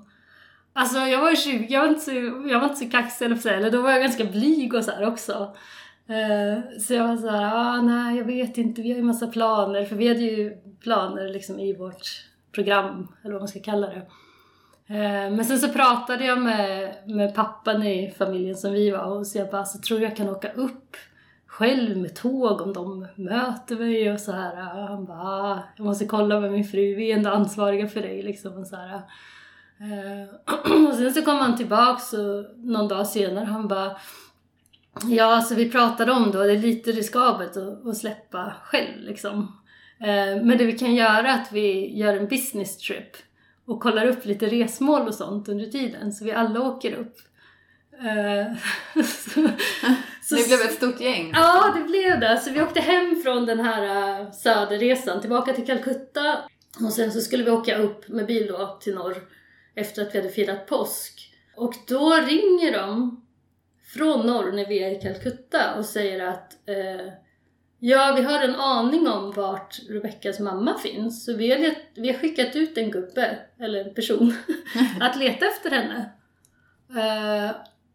Alltså 0.80 0.98
jag 0.98 1.22
var 1.22 1.36
20, 1.36 1.68
jag 1.70 1.82
var 1.82 1.88
inte 1.88 2.02
så, 2.02 2.12
jag 2.50 2.60
var 2.60 2.64
inte 2.64 2.86
så 2.86 2.90
kaxig 2.90 3.26
eller 3.26 3.36
så 3.36 3.50
eller 3.50 3.72
då 3.72 3.82
var 3.82 3.92
jag 3.92 4.02
ganska 4.02 4.26
blyg 4.26 4.74
och 4.74 4.84
så 4.84 4.92
här 4.92 5.08
också. 5.08 5.56
Uh, 6.10 6.80
så 6.80 6.94
jag 6.94 7.08
var 7.08 7.18
så 7.18 7.30
här, 7.30 7.56
ah, 7.56 7.82
nej 7.82 8.18
jag 8.18 8.26
vet 8.26 8.58
inte, 8.58 8.82
vi 8.82 8.92
har 8.92 8.98
ju 8.98 9.04
massa 9.04 9.28
planer, 9.28 9.86
för 9.86 9.96
vi 9.96 10.08
hade 10.08 10.20
ju 10.20 10.58
planer 10.82 11.30
liksom 11.30 11.60
i 11.60 11.74
vårt 11.74 12.26
program, 12.52 13.08
eller 13.22 13.34
vad 13.34 13.42
man 13.42 13.48
ska 13.48 13.60
kalla 13.60 13.88
det. 13.88 14.02
Uh, 14.90 15.36
men 15.36 15.46
sen 15.46 15.60
så 15.60 15.70
pratade 15.70 16.26
jag 16.26 16.42
med, 16.42 16.96
med 17.06 17.36
pappan 17.36 17.84
i 17.84 18.14
familjen 18.18 18.56
som 18.56 18.74
vi 18.74 18.92
var 18.92 19.06
hos, 19.06 19.36
jag 19.36 19.52
bara, 19.52 19.66
så 19.66 19.80
tror 19.80 20.02
jag 20.02 20.16
kan 20.16 20.30
åka 20.30 20.52
upp 20.52 20.96
själv 21.48 21.98
med 21.98 22.16
tåg 22.16 22.62
om 22.62 22.74
de 22.74 23.08
möter 23.16 23.76
mig 23.76 24.12
och 24.12 24.20
så 24.20 24.32
här. 24.32 24.54
Och 24.54 24.88
Han 24.88 25.06
bara, 25.06 25.18
ah, 25.18 25.64
jag 25.78 25.86
måste 25.86 26.06
kolla 26.06 26.40
med 26.40 26.52
min 26.52 26.66
fru, 26.66 26.96
vi 26.96 27.12
är 27.12 27.18
ändå 27.18 27.30
ansvariga 27.30 27.88
för 27.88 28.02
dig 28.02 28.22
liksom. 28.22 28.58
Och 28.58 28.68
så 28.68 28.76
här. 28.76 29.02
Eh, 29.80 30.54
och 30.90 30.96
sen 30.96 31.14
så 31.14 31.22
kom 31.22 31.38
han 31.38 31.58
tillbaks 31.58 32.14
och 32.14 32.46
någon 32.58 32.88
dag 32.88 33.08
senare 33.08 33.46
han 33.46 33.68
bara 33.68 33.98
Ja, 35.04 35.36
alltså 35.36 35.56
vi 35.56 35.72
pratade 35.72 36.12
om 36.12 36.32
då, 36.32 36.44
det 36.44 36.52
är 36.52 36.58
lite 36.58 36.92
riskabelt 36.92 37.58
att, 37.58 37.88
att 37.88 37.98
släppa 37.98 38.54
själv 38.64 39.02
liksom. 39.02 39.62
Eh, 40.00 40.44
men 40.44 40.58
det 40.58 40.66
vi 40.66 40.78
kan 40.78 40.96
göra 40.96 41.28
är 41.28 41.42
att 41.42 41.52
vi 41.52 41.98
gör 41.98 42.18
en 42.18 42.28
business 42.28 42.78
trip 42.78 43.18
och 43.66 43.80
kollar 43.82 44.06
upp 44.06 44.26
lite 44.26 44.46
resmål 44.46 45.08
och 45.08 45.14
sånt 45.14 45.50
under 45.50 45.66
tiden, 45.66 46.14
så 46.14 46.26
vi 46.26 46.32
alla 46.32 46.62
åker 46.62 46.94
upp. 46.94 47.16
Eh, 48.00 48.54
så, 49.04 49.50
så, 50.22 50.36
det 50.36 50.48
blev 50.48 50.62
ett 50.62 50.74
stort 50.74 51.00
gäng? 51.00 51.32
Ja, 51.34 51.74
det 51.76 51.84
blev 51.84 52.20
det. 52.20 52.38
Så 52.38 52.52
vi 52.52 52.62
åkte 52.62 52.80
hem 52.80 53.22
från 53.24 53.46
den 53.46 53.60
här 53.60 54.32
söderresan 54.32 55.22
tillbaka 55.22 55.54
till 55.54 55.66
Calcutta 55.66 56.38
och 56.86 56.94
sen 56.94 57.12
så 57.12 57.22
skulle 57.22 57.44
vi 57.44 57.52
åka 57.52 57.78
upp 57.78 58.08
med 58.08 58.26
bil 58.26 58.48
då 58.48 58.78
till 58.82 58.96
norr 58.96 59.18
efter 59.78 60.02
att 60.02 60.16
vi 60.16 60.20
hade 60.20 60.32
firat 60.32 60.68
påsk. 60.68 61.34
Och 61.56 61.74
då 61.88 62.14
ringer 62.16 62.72
de 62.72 63.22
från 63.94 64.28
norr 64.28 64.52
när 64.52 64.66
vi 64.66 64.84
är 64.84 64.92
i 64.92 65.02
Calcutta 65.02 65.76
och 65.78 65.86
säger 65.86 66.28
att 66.28 66.54
eh, 66.66 67.14
Ja, 67.80 68.14
vi 68.18 68.24
har 68.24 68.44
en 68.44 68.56
aning 68.56 69.08
om 69.08 69.32
vart 69.32 69.80
Rebeckas 69.90 70.40
mamma 70.40 70.78
finns, 70.78 71.26
så 71.26 71.36
vi 71.36 71.52
har, 71.52 71.76
vi 71.96 72.12
har 72.12 72.20
skickat 72.20 72.56
ut 72.56 72.78
en 72.78 72.92
gubbe, 72.92 73.38
eller 73.60 73.86
en 73.86 73.94
person, 73.94 74.34
att 75.02 75.18
leta 75.18 75.46
efter 75.46 75.72
henne. 75.72 76.10
Uh, 76.90 77.52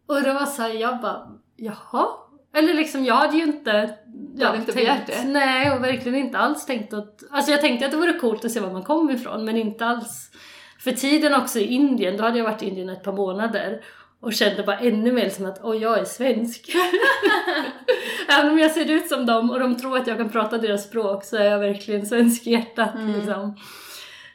och 0.07 0.23
det 0.23 0.33
var 0.33 0.47
såhär, 0.47 0.71
jag 0.71 1.01
bara, 1.01 1.33
jaha? 1.57 2.07
Eller 2.55 2.75
liksom, 2.75 3.05
jag 3.05 3.15
hade 3.15 3.37
ju 3.37 3.43
inte... 3.43 3.99
Du 4.07 4.47
hade 4.47 4.59
inte 4.59 4.73
begärt 4.73 5.07
det? 5.07 5.25
Nej, 5.25 5.73
och 5.73 5.85
verkligen 5.85 6.19
inte 6.19 6.39
alls 6.39 6.67
tänkt 6.67 6.93
att... 6.93 7.23
Alltså 7.31 7.51
jag 7.51 7.61
tänkte 7.61 7.87
att 7.87 7.93
det 7.93 7.99
vore 7.99 8.13
coolt 8.13 8.45
att 8.45 8.53
se 8.53 8.61
var 8.61 8.73
man 8.73 8.83
kom 8.83 9.11
ifrån, 9.11 9.45
men 9.45 9.57
inte 9.57 9.87
alls 9.87 10.31
för 10.85 10.93
tiden 10.93 11.35
också 11.35 11.59
i 11.59 11.67
Indien, 11.67 12.17
då 12.17 12.23
hade 12.25 12.39
jag 12.39 12.45
varit 12.45 12.63
i 12.63 12.69
Indien 12.69 12.89
ett 12.89 13.03
par 13.03 13.13
månader 13.13 13.81
och 14.21 14.33
kände 14.33 14.63
bara 14.63 14.79
ännu 14.79 15.13
mer 15.13 15.29
som 15.29 15.47
att 15.47 15.61
åh, 15.63 15.77
jag 15.77 15.99
är 15.99 16.05
svensk. 16.05 16.71
Även 18.29 18.51
om 18.53 18.59
jag 18.59 18.71
ser 18.71 18.91
ut 18.91 19.09
som 19.09 19.27
dem 19.27 19.51
och 19.51 19.61
de 19.61 19.77
tror 19.77 19.99
att 19.99 20.07
jag 20.07 20.17
kan 20.19 20.31
prata 20.31 20.59
deras 20.59 20.85
språk 20.85 21.25
så 21.25 21.37
är 21.37 21.45
jag 21.45 21.59
verkligen 21.59 22.07
svensk 22.07 22.47
i 22.47 22.51
hjärtat. 22.51 22.95
Mm. 22.95 23.13
Liksom. 23.17 23.57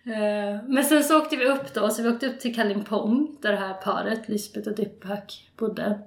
Eh, 0.06 0.63
Men 0.68 0.84
sen 0.84 1.04
så 1.04 1.18
åkte 1.18 1.36
vi 1.36 1.46
upp 1.46 1.74
då, 1.74 1.89
så 1.89 2.01
vi 2.04 2.10
åkte 2.10 2.27
upp 2.27 2.39
till 2.39 2.56
Kalimpong 2.56 3.38
där 3.42 3.51
det 3.51 3.58
här 3.58 3.74
paret, 3.74 4.30
Lisbeth 4.30 4.70
och 4.70 4.75
Dipak, 4.75 5.50
bodde. 5.58 6.00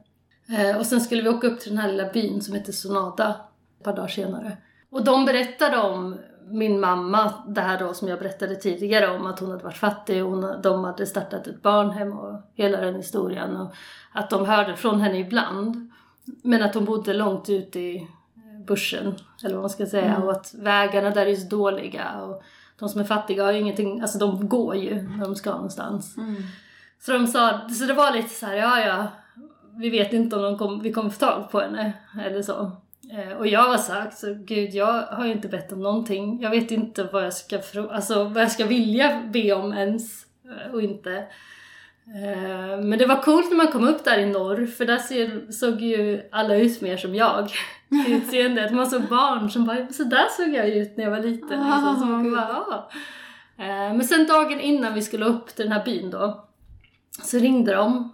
Eh, 0.58 0.76
Och 0.78 0.86
sen 0.86 1.00
skulle 1.00 1.22
vi 1.22 1.28
åka 1.28 1.46
upp 1.46 1.60
till 1.60 1.70
den 1.70 1.78
här 1.78 1.88
lilla 1.92 2.12
byn 2.12 2.40
som 2.42 2.54
heter 2.54 2.72
Sonada 2.72 3.36
ett 3.78 3.84
par 3.84 3.96
dagar 3.96 4.08
senare. 4.08 4.56
Och 4.90 5.04
de 5.04 5.24
berättade 5.24 5.78
om 5.78 6.18
min 6.48 6.80
mamma, 6.80 7.32
det 7.48 7.60
här 7.60 7.78
då 7.78 7.94
som 7.94 8.08
jag 8.08 8.18
berättade 8.18 8.56
tidigare 8.56 9.16
om 9.16 9.26
att 9.26 9.40
hon 9.40 9.50
hade 9.50 9.64
varit 9.64 9.76
fattig 9.76 10.24
och 10.24 10.30
hon, 10.30 10.62
de 10.62 10.84
hade 10.84 11.06
startat 11.06 11.46
ett 11.46 11.62
barnhem 11.62 12.12
och 12.18 12.40
hela 12.54 12.80
den 12.80 12.94
historien. 12.94 13.56
Och 13.56 13.74
att 14.12 14.30
de 14.30 14.46
hörde 14.46 14.76
från 14.76 15.00
henne 15.00 15.18
ibland. 15.18 15.90
Men 16.42 16.62
att 16.62 16.74
hon 16.74 16.84
bodde 16.84 17.12
långt 17.14 17.48
ute 17.50 17.80
i 17.80 18.08
bushen, 18.66 19.14
eller 19.44 19.54
vad 19.54 19.62
man 19.62 19.70
ska 19.70 19.86
säga. 19.86 20.18
Och 20.18 20.30
att 20.30 20.54
vägarna 20.54 21.10
där 21.10 21.26
är 21.26 21.36
så 21.36 21.48
dåliga. 21.48 22.20
Och 22.20 22.42
de 22.78 22.88
som 22.88 23.00
är 23.00 23.04
fattiga 23.04 23.44
har 23.44 23.52
ju 23.52 23.58
ingenting, 23.58 24.00
alltså 24.00 24.18
de 24.18 24.48
går 24.48 24.76
ju 24.76 25.02
när 25.02 25.24
de 25.24 25.34
ska 25.34 25.50
någonstans. 25.50 26.16
Så 27.00 27.12
de 27.12 27.26
sa, 27.26 27.68
så 27.68 27.84
det 27.84 27.94
var 27.94 28.12
lite 28.12 28.28
så 28.28 28.46
här, 28.46 28.54
ja 28.54 28.80
ja, 28.80 29.06
vi 29.76 29.90
vet 29.90 30.12
inte 30.12 30.36
om 30.36 30.42
de 30.42 30.58
kom, 30.58 30.82
vi 30.82 30.92
kommer 30.92 31.10
få 31.10 31.18
tag 31.18 31.50
på 31.50 31.60
henne 31.60 31.92
eller 32.26 32.42
så. 32.42 32.70
Eh, 33.12 33.36
och 33.38 33.46
jag 33.46 33.60
har 33.68 33.76
sagt, 33.78 34.18
så 34.18 34.34
gud 34.34 34.74
jag 34.74 35.02
har 35.02 35.26
ju 35.26 35.32
inte 35.32 35.48
bett 35.48 35.72
om 35.72 35.80
någonting. 35.82 36.42
Jag 36.42 36.50
vet 36.50 36.70
inte 36.70 37.02
vad 37.12 37.24
jag 37.24 37.32
ska, 37.32 37.58
alltså, 37.90 38.24
vad 38.24 38.42
jag 38.42 38.52
ska 38.52 38.66
vilja 38.66 39.22
be 39.32 39.52
om 39.52 39.72
ens 39.72 40.24
eh, 40.44 40.72
och 40.74 40.82
inte. 40.82 41.16
Eh, 42.06 42.80
Men 42.80 42.98
det 42.98 43.06
var 43.06 43.22
coolt 43.22 43.50
när 43.50 43.56
man 43.56 43.68
kom 43.68 43.88
upp 43.88 44.04
där 44.04 44.18
i 44.18 44.26
norr 44.26 44.66
för 44.66 44.84
där 44.84 45.52
såg 45.52 45.80
ju 45.80 46.28
alla 46.32 46.54
ut 46.56 46.80
mer 46.80 46.96
som 46.96 47.14
jag. 47.14 47.50
i 48.08 48.12
Utseendet. 48.14 48.72
Man 48.72 48.86
såg 48.90 49.02
barn 49.02 49.50
som 49.50 49.64
bara, 49.64 49.88
så 49.88 50.04
där 50.04 50.28
såg 50.36 50.54
jag 50.54 50.68
ut 50.68 50.96
när 50.96 51.04
jag 51.04 51.10
var 51.10 51.20
liten. 51.20 51.48
Liksom. 51.48 51.96
Så 52.00 52.04
man 52.06 52.24
gud. 52.24 52.32
bara, 52.32 52.46
"Ah." 52.46 52.90
Men 53.94 54.04
sen 54.04 54.26
dagen 54.26 54.60
innan 54.60 54.94
vi 54.94 55.02
skulle 55.02 55.24
upp 55.24 55.46
till 55.48 55.64
den 55.64 55.72
här 55.72 55.84
byn 55.84 56.10
då 56.10 56.44
så 57.22 57.38
ringde 57.38 57.74
de 57.74 58.12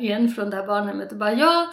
igen 0.00 0.28
från 0.28 0.50
det 0.50 0.56
här 0.56 0.66
barnhemmet 0.66 1.12
och 1.12 1.18
bara 1.18 1.32
ja, 1.32 1.66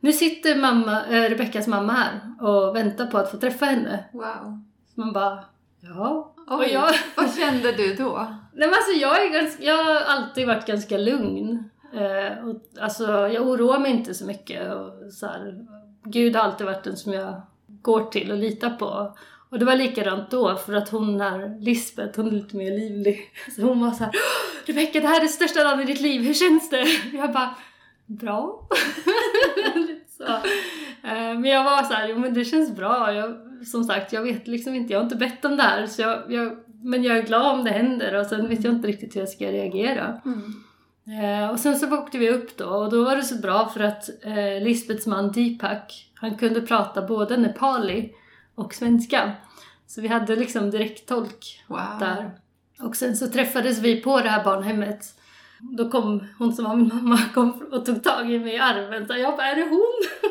nu 0.00 0.12
sitter 0.12 0.56
mamma, 0.56 1.06
eh, 1.06 1.30
Rebeckas 1.30 1.66
mamma 1.66 1.92
här 1.92 2.20
och 2.40 2.76
väntar 2.76 3.06
på 3.06 3.18
att 3.18 3.30
få 3.30 3.36
träffa 3.36 3.64
henne. 3.66 4.04
Wow. 4.12 4.60
Så 4.94 5.00
man 5.00 5.12
bara 5.12 5.44
ja. 5.80 6.34
Oj, 6.48 6.56
Och 6.56 6.68
jag, 6.72 6.94
vad 7.16 7.34
kände 7.34 7.72
du 7.72 7.94
då? 7.94 8.26
nej 8.54 8.68
men 8.68 8.74
alltså 8.74 8.92
jag, 9.00 9.24
är 9.26 9.30
ganska, 9.30 9.62
jag 9.62 9.84
har 9.84 10.00
alltid 10.00 10.46
varit 10.46 10.66
ganska 10.66 10.98
lugn. 10.98 11.70
Eh, 11.94 12.48
och, 12.48 12.56
alltså 12.80 13.04
jag 13.28 13.48
oroar 13.48 13.78
mig 13.78 13.90
inte 13.90 14.14
så 14.14 14.26
mycket. 14.26 14.72
Och, 14.74 15.12
så 15.12 15.26
här, 15.26 15.66
Gud 16.04 16.36
har 16.36 16.42
alltid 16.42 16.66
varit 16.66 16.84
den 16.84 16.96
som 16.96 17.12
jag 17.12 17.42
går 17.82 18.04
till 18.04 18.30
och 18.32 18.38
litar 18.38 18.70
på. 18.70 19.16
Och 19.50 19.58
det 19.58 19.64
var 19.64 19.76
likadant 19.76 20.30
då 20.30 20.56
för 20.56 20.74
att 20.74 20.88
hon 20.88 21.20
här, 21.20 21.60
Lisbeth, 21.60 22.16
hon 22.20 22.26
är 22.26 22.30
lite 22.30 22.56
mer 22.56 22.70
livlig. 22.70 23.20
Så 23.56 23.62
hon 23.62 23.80
var 23.80 23.90
så 23.90 24.04
här, 24.04 24.12
"Åh, 24.14 24.66
Rebecka 24.66 25.00
det 25.00 25.06
här 25.06 25.16
är 25.16 25.20
det 25.22 25.28
största 25.28 25.64
dagen 25.64 25.80
i 25.80 25.84
ditt 25.84 26.00
liv, 26.00 26.22
hur 26.22 26.34
känns 26.34 26.70
det? 26.70 26.86
Jag 27.16 27.32
bara, 27.32 27.54
bra. 28.18 28.68
Eh, 31.02 31.12
Men 31.38 31.44
jag 31.44 31.64
var 31.64 31.82
så 31.82 31.94
här, 31.94 32.08
jo 32.08 32.18
men 32.18 32.34
det 32.34 32.44
känns 32.44 32.76
bra. 32.76 33.12
Jag, 33.12 33.34
som 33.66 33.84
sagt, 33.84 34.12
jag 34.12 34.22
vet 34.22 34.48
liksom 34.48 34.74
inte, 34.74 34.92
jag 34.92 35.00
har 35.00 35.04
inte 35.04 35.16
bett 35.16 35.44
om 35.44 35.56
det 35.56 35.62
här. 35.62 35.86
Så 35.86 36.02
jag, 36.02 36.32
jag, 36.32 36.56
men 36.82 37.02
jag 37.02 37.18
är 37.18 37.22
glad 37.22 37.46
om 37.58 37.64
det 37.64 37.70
händer 37.70 38.14
och 38.20 38.26
sen 38.26 38.48
vet 38.48 38.64
jag 38.64 38.74
inte 38.74 38.88
riktigt 38.88 39.16
hur 39.16 39.20
jag 39.20 39.28
ska 39.28 39.46
reagera. 39.46 40.20
Eh, 41.22 41.50
och 41.50 41.58
sen 41.58 41.78
så 41.78 41.98
åkte 41.98 42.18
vi 42.18 42.30
upp 42.30 42.56
då 42.56 42.64
och 42.68 42.90
då 42.90 43.04
var 43.04 43.16
det 43.16 43.22
så 43.22 43.34
bra 43.34 43.68
för 43.68 43.80
att 43.80 44.08
eh, 44.24 44.62
Lisbeths 44.64 45.06
man 45.06 45.32
Deepak, 45.32 46.10
han 46.14 46.36
kunde 46.36 46.60
prata 46.60 47.02
både 47.02 47.36
nepali 47.36 48.12
och 48.54 48.74
svenska. 48.74 49.32
Så 49.86 50.00
vi 50.00 50.08
hade 50.08 50.36
liksom 50.36 50.70
direkttolk 50.70 51.64
Wow. 51.66 51.78
där. 52.00 52.30
Och 52.80 52.96
sen 52.96 53.16
så 53.16 53.26
träffades 53.28 53.78
vi 53.78 54.00
på 54.00 54.20
det 54.20 54.28
här 54.28 54.44
barnhemmet. 54.44 55.04
Då 55.60 55.90
kom 55.90 56.24
hon 56.38 56.52
som 56.52 56.64
var 56.64 56.76
min 56.76 56.88
mamma 56.94 57.18
kom 57.34 57.62
och 57.72 57.86
tog 57.86 58.02
tag 58.02 58.32
i 58.32 58.38
mig 58.38 58.54
i 58.54 58.58
armen. 58.58 59.06
Så 59.06 59.14
jag 59.14 59.36
bara, 59.36 59.46
är 59.46 59.56
det 59.56 59.68
hon? 59.68 59.94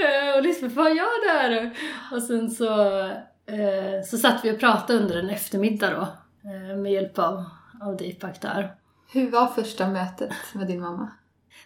Eh, 0.00 0.36
och 0.36 0.42
Lisbeth 0.42 0.74
vad 0.74 0.96
gör 0.96 1.34
där? 1.34 1.70
Och 2.12 2.22
sen 2.22 2.50
så, 2.50 3.00
eh, 3.46 4.04
så 4.06 4.18
satt 4.18 4.44
vi 4.44 4.52
och 4.52 4.60
pratade 4.60 4.98
under 4.98 5.18
en 5.18 5.30
eftermiddag 5.30 5.90
då. 5.90 6.08
Eh, 6.50 6.76
med 6.76 6.92
hjälp 6.92 7.18
av, 7.18 7.44
av 7.82 7.96
Deepak 7.96 8.40
där. 8.40 8.74
Hur 9.12 9.30
var 9.30 9.46
första 9.46 9.88
mötet 9.88 10.32
med 10.54 10.66
din 10.66 10.80
mamma? 10.80 11.10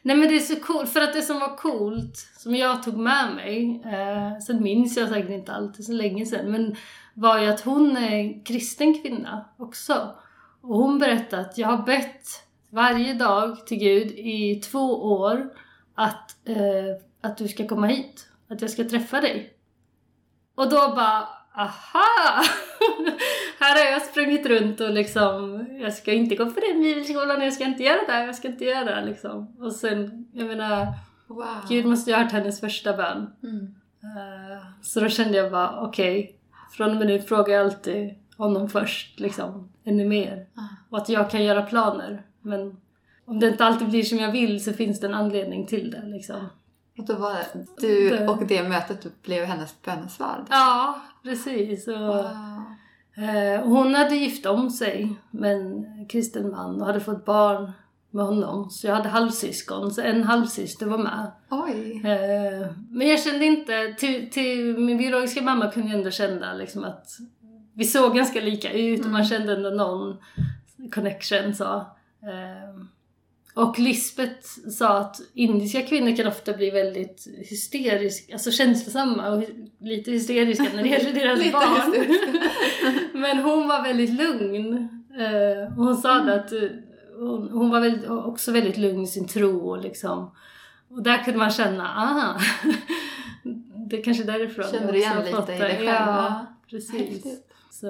Nej 0.02 0.16
men 0.16 0.28
det 0.28 0.34
är 0.34 0.40
så 0.40 0.56
coolt, 0.56 0.90
för 0.90 1.00
att 1.00 1.12
det 1.12 1.22
som 1.22 1.40
var 1.40 1.56
coolt, 1.56 2.16
som 2.36 2.54
jag 2.54 2.82
tog 2.82 2.96
med 2.96 3.34
mig, 3.34 3.82
eh, 3.84 4.38
sen 4.38 4.62
minns 4.62 4.96
jag 4.96 5.08
säkert 5.08 5.30
inte 5.30 5.52
allt, 5.52 5.76
det 5.76 5.80
är 5.80 5.84
så 5.84 5.92
länge 5.92 6.26
sedan, 6.26 6.50
men 6.50 6.76
var 7.14 7.38
ju 7.38 7.46
att 7.46 7.60
hon 7.60 7.96
är 7.96 8.44
kristen 8.44 9.02
kvinna 9.02 9.44
också. 9.58 10.14
Och 10.60 10.76
hon 10.76 10.98
berättade 10.98 11.42
att 11.42 11.58
jag 11.58 11.68
har 11.68 11.86
bett 11.86 12.26
varje 12.74 13.14
dag 13.14 13.66
till 13.66 13.78
Gud 13.78 14.10
i 14.10 14.60
två 14.60 15.12
år 15.12 15.50
att, 15.94 16.36
eh, 16.48 16.56
att 17.20 17.36
du 17.36 17.48
ska 17.48 17.68
komma 17.68 17.86
hit, 17.86 18.28
att 18.48 18.60
jag 18.60 18.70
ska 18.70 18.84
träffa 18.84 19.20
dig. 19.20 19.52
Och 20.54 20.70
då 20.70 20.76
bara, 20.78 21.28
aha! 21.56 22.42
Här 23.60 23.84
har 23.84 23.92
jag 23.92 24.02
sprungit 24.02 24.46
runt 24.46 24.80
och 24.80 24.90
liksom, 24.90 25.66
jag 25.80 25.94
ska 25.94 26.12
inte 26.12 26.34
gå 26.34 26.50
på 26.50 26.60
den 26.60 26.82
bibelskolan, 26.82 27.40
jag 27.42 27.52
ska 27.52 27.64
inte 27.64 27.82
göra 27.82 28.00
det, 28.06 28.12
här, 28.12 28.26
jag 28.26 28.34
ska 28.34 28.48
inte 28.48 28.64
göra 28.64 28.84
det 28.84 29.04
liksom. 29.06 29.56
Och 29.60 29.72
sen, 29.72 30.28
jag 30.32 30.46
menar, 30.46 30.86
Wow. 31.26 31.46
Gud 31.68 31.86
måste 31.86 32.10
ju 32.10 32.16
ha 32.16 32.22
hört 32.22 32.32
hennes 32.32 32.60
första 32.60 32.96
bön. 32.96 33.30
Mm. 33.42 33.74
Eh, 34.02 34.62
Så 34.82 35.00
då 35.00 35.08
kände 35.08 35.38
jag 35.38 35.52
bara, 35.52 35.80
okej, 35.80 36.38
från 36.72 36.90
och 36.90 36.96
med 36.96 37.06
nu 37.06 37.20
frågar 37.20 37.54
jag 37.54 37.64
alltid 37.64 38.14
honom 38.36 38.68
först, 38.68 39.20
liksom, 39.20 39.72
ännu 39.84 40.04
mer. 40.08 40.46
Ah. 40.54 40.60
Och 40.90 40.98
att 40.98 41.08
jag 41.08 41.30
kan 41.30 41.44
göra 41.44 41.62
planer. 41.62 42.22
Men 42.44 42.76
om 43.24 43.40
det 43.40 43.48
inte 43.48 43.64
alltid 43.64 43.88
blir 43.88 44.02
som 44.02 44.18
jag 44.18 44.32
vill 44.32 44.64
så 44.64 44.72
finns 44.72 45.00
det 45.00 45.06
en 45.06 45.14
anledning 45.14 45.66
till 45.66 45.90
det, 45.90 46.02
liksom. 46.06 46.46
Och 46.98 47.04
då 47.06 47.14
var 47.14 47.36
du 47.80 48.26
och 48.28 48.46
det 48.46 48.68
mötet 48.68 49.22
blev 49.22 49.44
hennes 49.44 49.82
bönesvar? 49.82 50.44
Ja, 50.50 51.00
precis. 51.22 51.88
Och, 51.88 51.94
Wow. 51.94 52.24
eh, 53.16 53.60
hon 53.64 53.94
hade 53.94 54.16
gift 54.16 54.46
om 54.46 54.70
sig 54.70 55.16
med 55.30 55.52
en 55.52 55.86
kristen 56.08 56.50
man 56.50 56.80
och 56.80 56.86
hade 56.86 57.00
fått 57.00 57.24
barn 57.24 57.72
med 58.10 58.24
honom. 58.24 58.70
Så 58.70 58.86
jag 58.86 58.94
hade 58.94 59.08
halvsyskon, 59.08 59.90
så 59.90 60.00
en 60.00 60.24
halvsyster 60.24 60.86
var 60.86 60.98
med. 60.98 61.30
Oj. 61.50 62.02
Eh, 62.04 62.66
men 62.90 63.08
jag 63.08 63.20
kände 63.22 63.44
inte, 63.44 63.94
till, 63.98 64.30
till 64.30 64.78
min 64.78 64.98
biologiska 64.98 65.42
mamma 65.42 65.70
kunde 65.70 65.88
jag 65.88 65.98
ändå 65.98 66.10
känna 66.10 66.54
liksom 66.54 66.84
att 66.84 67.06
vi 67.74 67.84
såg 67.84 68.14
ganska 68.16 68.40
lika 68.40 68.72
ut 68.72 69.04
och 69.04 69.10
man 69.10 69.24
kände 69.24 69.52
ändå 69.56 69.70
någon 69.70 70.16
connection 70.90 71.54
så. 71.54 71.86
Eh, 72.26 72.84
och 73.54 73.78
Lisbeth 73.78 74.46
sa 74.70 74.98
att 74.98 75.20
indiska 75.34 75.82
kvinnor 75.82 76.16
kan 76.16 76.26
ofta 76.26 76.52
bli 76.52 76.70
väldigt 76.70 77.26
hysteriska, 77.36 78.32
alltså 78.32 78.50
känslosamma 78.50 79.28
och 79.28 79.44
lite 79.80 80.10
hysteriska 80.10 80.66
när 80.74 80.82
det 80.82 80.88
gäller 80.88 81.12
deras 81.20 81.52
barn. 81.52 82.06
Men 83.20 83.38
hon 83.38 83.68
var 83.68 83.82
väldigt 83.82 84.10
lugn. 84.10 84.88
Eh, 85.18 85.78
och 85.78 85.84
hon 85.84 85.96
sa 85.96 86.14
det 86.14 86.34
att 86.34 86.52
eh, 86.52 86.60
hon, 87.18 87.48
hon 87.52 87.70
var 87.70 87.80
väldigt, 87.80 88.10
också 88.10 88.52
väldigt 88.52 88.76
lugn 88.76 89.02
i 89.02 89.06
sin 89.06 89.28
tro 89.28 89.70
och 89.70 89.78
liksom. 89.78 90.30
Och 90.88 91.02
där 91.02 91.24
kunde 91.24 91.38
man 91.38 91.50
känna, 91.50 91.88
aha, 91.88 92.40
det 93.90 93.98
är 93.98 94.04
kanske 94.04 94.24
därifrån 94.24 94.64
Kände 94.70 94.86
jag 94.86 94.94
du 94.94 94.98
igen 94.98 95.24
lite 95.24 95.52
i 95.52 95.58
dig 95.58 95.76
själv? 95.76 95.86
Ja. 95.86 96.46
precis. 96.70 96.92
Häftigt. 96.92 97.53
Så, 97.74 97.88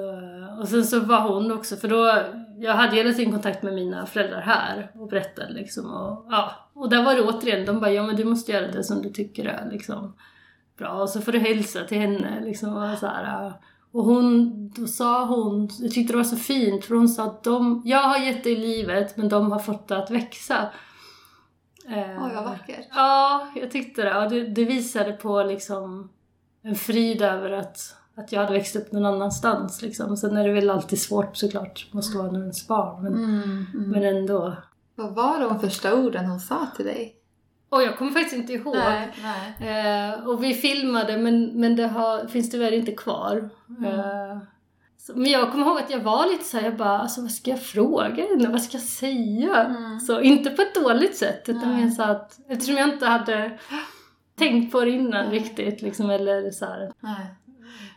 och 0.61 0.69
sen 0.69 0.85
så 0.85 1.01
var 1.01 1.21
hon 1.21 1.53
också, 1.53 1.77
för 1.77 1.89
då, 1.89 2.23
jag 2.59 2.75
hade 2.75 2.97
hela 2.97 3.13
tiden 3.13 3.33
kontakt 3.33 3.63
med 3.63 3.75
mina 3.75 4.07
föräldrar 4.07 4.41
här 4.41 4.91
och 4.95 5.09
berättade 5.09 5.53
liksom. 5.53 5.91
Och, 5.91 6.27
ja, 6.31 6.51
och 6.75 6.91
där 6.91 7.05
var 7.05 7.15
det 7.15 7.23
återigen, 7.23 7.67
de 7.67 7.81
bara, 7.81 7.93
ja 7.93 8.03
men 8.03 8.17
du 8.17 8.25
måste 8.25 8.53
göra 8.53 8.67
det 8.67 8.85
som 8.85 9.03
du 9.03 9.11
tycker 9.11 9.45
är 9.45 9.71
liksom 9.71 10.17
bra. 10.79 10.89
Och 10.89 11.09
så 11.09 11.21
får 11.21 11.33
du 11.33 11.39
hälsa 11.39 11.85
till 11.85 11.99
henne 11.99 12.41
liksom. 12.45 12.77
Och, 12.77 12.99
så 12.99 13.07
här, 13.07 13.53
och 13.93 14.05
hon, 14.05 14.69
då 14.69 14.87
sa 14.87 15.25
hon, 15.25 15.69
jag 15.81 15.91
tyckte 15.91 16.13
det 16.13 16.17
var 16.17 16.25
så 16.25 16.37
fint, 16.37 16.85
för 16.85 16.95
hon 16.95 17.09
sa 17.09 17.25
att 17.25 17.45
de, 17.45 17.83
jag 17.85 18.03
har 18.03 18.19
gett 18.19 18.45
dig 18.45 18.57
livet 18.57 19.17
men 19.17 19.29
de 19.29 19.53
har 19.53 19.59
fått 19.59 19.89
det 19.89 19.99
att 19.99 20.11
växa. 20.11 20.71
Eh, 21.89 22.25
Oj, 22.25 22.35
vad 22.35 22.45
vackert. 22.45 22.87
Ja, 22.91 23.49
jag 23.55 23.71
tyckte 23.71 24.03
det. 24.03 24.19
Och 24.19 24.31
det, 24.31 24.45
det 24.45 24.65
visade 24.65 25.13
på 25.13 25.43
liksom 25.43 26.11
en 26.63 26.75
frid 26.75 27.23
över 27.23 27.51
att, 27.51 27.97
att 28.17 28.33
jag 28.33 28.41
hade 28.41 28.53
växt 28.53 28.77
upp 28.77 28.93
någon 28.93 29.07
annanstans. 29.07 29.83
Liksom. 29.83 30.17
Sen 30.17 30.37
är 30.37 30.47
det 30.49 30.53
väl 30.53 30.71
alltid 30.71 31.01
svårt 31.01 31.37
såklart, 31.37 31.87
måste 31.91 32.19
vara 32.19 32.29
ens 32.29 32.69
barn. 32.69 33.03
Men, 33.03 33.15
Mm, 33.15 33.67
mm. 33.75 33.91
men 33.91 34.03
ändå. 34.05 34.57
Vad 34.95 35.15
var 35.15 35.41
de 35.41 35.61
första 35.61 35.95
orden 35.95 36.27
hon 36.27 36.41
sa 36.41 36.67
till 36.77 36.85
dig? 36.85 37.17
Och 37.69 37.83
jag 37.83 37.99
kommer 37.99 38.11
faktiskt 38.11 38.37
inte 38.37 38.53
ihåg. 38.53 38.77
nej. 39.23 40.11
Eh, 40.11 40.29
och 40.29 40.45
vi 40.45 40.55
filmade 40.55 41.19
men, 41.19 41.61
men 41.61 41.77
det 41.77 41.87
har, 41.87 42.27
finns 42.27 42.51
tyvärr 42.51 42.73
inte 42.73 42.93
kvar. 42.93 43.49
Eh, 43.85 44.39
så, 44.99 45.13
men 45.15 45.31
jag 45.31 45.53
kommer 45.53 45.67
ihåg 45.67 45.79
att 45.79 45.91
jag 45.91 46.01
var 46.01 46.33
lite 46.33 46.45
så 46.45 46.57
här, 46.57 46.65
jag 46.65 46.77
bara, 46.77 46.99
alltså 46.99 47.21
vad 47.21 47.31
ska 47.31 47.51
jag 47.51 47.63
fråga 47.63 48.25
henne? 48.31 48.49
Vad 48.49 48.63
ska 48.63 48.77
jag 48.77 48.83
säga? 48.85 49.65
Mm. 49.65 50.01
Så 50.01 50.21
inte 50.21 50.51
på 50.51 50.63
ett 50.63 50.75
dåligt 50.75 51.17
sätt 51.17 51.49
utan 51.49 51.75
Nej. 51.75 51.85
mer 51.85 51.91
så 51.91 52.03
att, 52.03 52.39
eftersom 52.49 52.77
jag 52.77 52.89
inte 52.89 53.07
hade 53.07 53.59
tänkt 54.39 54.73
på 54.73 54.85
det 54.85 54.91
innan 54.91 55.31
riktigt 55.31 55.83
liksom, 55.83 56.11
eller 56.11 56.51
så 56.51 56.65
här. 56.65 56.93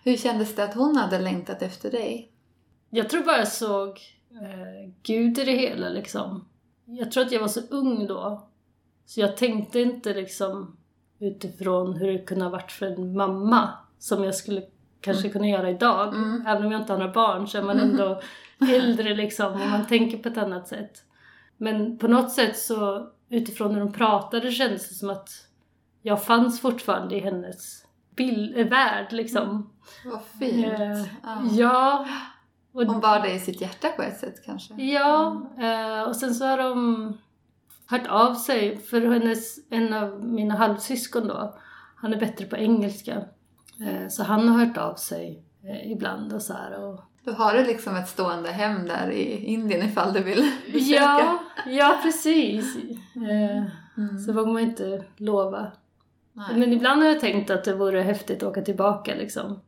Hur 0.03 0.17
kändes 0.17 0.55
det 0.55 0.63
att 0.63 0.73
hon 0.75 0.95
hade 0.95 1.19
längtat 1.19 1.61
efter 1.61 1.91
dig? 1.91 2.31
Jag 2.89 3.09
tror 3.09 3.23
bara 3.23 3.37
jag 3.37 3.47
såg 3.47 3.87
eh, 4.31 4.91
Gud 5.03 5.39
i 5.39 5.43
det 5.43 5.51
hela 5.51 5.89
liksom. 5.89 6.47
Jag 6.85 7.11
tror 7.11 7.25
att 7.25 7.31
jag 7.31 7.39
var 7.39 7.47
så 7.47 7.61
ung 7.69 8.07
då. 8.07 8.49
Så 9.05 9.19
jag 9.19 9.37
tänkte 9.37 9.79
inte 9.79 10.13
liksom 10.13 10.77
utifrån 11.19 11.93
hur 11.93 12.11
det 12.11 12.19
kunde 12.19 12.45
ha 12.45 12.51
varit 12.51 12.71
för 12.71 12.85
en 12.85 13.13
mamma 13.17 13.69
som 13.99 14.23
jag 14.23 14.35
skulle 14.35 14.63
kanske 15.01 15.23
Mm. 15.27 15.33
kunna 15.33 15.47
göra 15.47 15.69
idag. 15.69 16.15
Mm. 16.15 16.45
Även 16.47 16.65
om 16.65 16.71
jag 16.71 16.81
inte 16.81 16.93
har 16.93 16.99
några 16.99 17.13
barn 17.13 17.47
så 17.47 17.57
är 17.57 17.61
man 17.61 17.79
ändå 17.79 18.21
äldre 18.73 19.15
liksom 19.15 19.53
och 19.53 19.59
man 19.69 19.87
tänker 19.87 20.17
på 20.17 20.29
ett 20.29 20.37
annat 20.37 20.67
sätt. 20.67 21.03
Men 21.57 21.97
på 21.97 22.07
något 22.07 22.31
sätt 22.31 22.57
så 22.57 23.09
utifrån 23.29 23.71
hur 23.73 23.79
de 23.79 23.93
pratade 23.93 24.51
kändes 24.51 24.89
det 24.89 24.95
som 24.95 25.09
att 25.09 25.29
jag 26.01 26.23
fanns 26.23 26.61
fortfarande 26.61 27.15
i 27.15 27.19
hennes 27.19 27.83
bild, 28.17 28.57
äh, 28.57 28.67
värld 28.67 29.11
liksom. 29.11 29.69
Vad 30.05 30.21
fint. 30.39 30.65
Eh, 30.65 30.97
Ja. 31.23 31.41
Ja. 31.51 32.05
Och, 32.73 32.85
Hon 32.85 32.99
bar 32.99 33.19
dig 33.19 33.35
i 33.35 33.39
sitt 33.39 33.61
hjärta 33.61 33.87
på 33.95 34.01
ett 34.01 34.19
sätt 34.19 34.45
kanske. 34.45 34.73
ja, 34.73 35.41
eh, 35.59 36.01
och 36.01 36.15
sen 36.15 36.35
så 36.35 36.45
har 36.45 36.57
de 36.57 37.17
hört 37.89 38.07
av 38.07 38.33
sig 38.35 38.77
för 38.77 39.01
hennes, 39.01 39.57
en 39.69 39.93
av 39.93 40.23
mina 40.23 40.55
halvsyskon 40.55 41.27
då, 41.27 41.55
han 41.95 42.13
är 42.13 42.17
bättre 42.19 42.45
på 42.45 42.57
engelska. 42.57 43.13
Eh, 43.87 44.07
Så 44.09 44.23
han 44.23 44.47
har 44.49 44.65
hört 44.65 44.77
av 44.77 44.95
sig 44.95 45.43
eh, 45.63 45.91
ibland 45.91 46.33
och 46.33 46.41
så 46.41 46.53
här. 46.53 46.83
Och, 46.83 46.99
Då 47.23 47.31
har 47.31 47.53
du 47.53 47.63
liksom 47.65 47.95
ett 47.95 48.09
stående 48.09 48.49
hem 48.51 48.85
där 48.87 49.11
i 49.11 49.45
Indien 49.45 49.85
ifall 49.89 50.13
du 50.13 50.23
vill 50.23 50.51
besöka. 50.73 51.03
ja, 51.03 51.39
ja, 51.67 51.97
precis. 52.03 52.75
Eh, 53.15 53.63
Mm. 53.97 54.19
Så 54.19 54.33
vågar 54.33 54.53
man 54.53 54.61
inte 54.61 55.03
lova. 55.17 55.71
Nej. 56.37 56.59
Men 56.59 56.73
ibland 56.73 57.01
har 57.01 57.09
jag 57.09 57.19
tänkt 57.19 57.49
att 57.49 57.63
det 57.63 57.75
vore 57.75 58.01
häftigt 58.01 58.43
att 58.43 58.49
åka 58.49 58.61
tillbaka 58.61 59.15
liksom. 59.15 59.59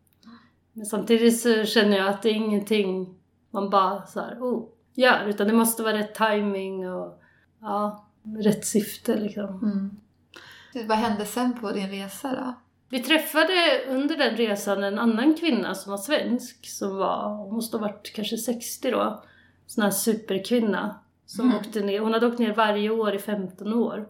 Men 0.73 0.85
samtidigt 0.85 1.39
så 1.39 1.65
känner 1.65 1.97
jag 1.97 2.07
att 2.07 2.21
det 2.21 2.29
är 2.29 2.33
ingenting 2.33 3.15
man 3.51 3.69
bara 3.69 4.05
så 4.05 4.19
här, 4.19 4.37
oh, 4.39 4.67
gör. 4.93 5.25
Utan 5.27 5.47
det 5.47 5.53
måste 5.53 5.83
vara 5.83 5.97
rätt 5.97 6.15
timing 6.15 6.89
och 6.89 7.21
ja, 7.61 8.05
rätt 8.43 8.65
syfte 8.65 9.15
liksom. 9.15 9.59
Mm. 9.63 10.87
Vad 10.87 10.97
hände 10.97 11.25
sen 11.25 11.59
på 11.59 11.71
din 11.71 11.89
resa 11.89 12.31
då? 12.31 12.53
Vi 12.89 12.99
träffade 12.99 13.53
under 13.87 14.17
den 14.17 14.35
resan 14.35 14.83
en 14.83 14.99
annan 14.99 15.35
kvinna 15.35 15.75
som 15.75 15.91
var 15.91 15.97
svensk. 15.97 16.67
Som 16.69 16.97
var, 16.97 17.29
hon 17.29 17.53
måste 17.55 17.77
ha 17.77 17.81
varit 17.81 18.13
kanske 18.15 18.37
60 18.37 18.91
då. 18.91 19.23
Sån 19.67 19.83
här 19.83 19.91
superkvinna. 19.91 20.99
Som 21.25 21.45
Mm. 21.45 21.57
åkte 21.57 21.81
ner, 21.81 21.99
hon 21.99 22.13
hade 22.13 22.27
åkt 22.27 22.39
ner 22.39 22.53
varje 22.53 22.89
år 22.89 23.15
i 23.15 23.19
15 23.19 23.73
år. 23.73 24.07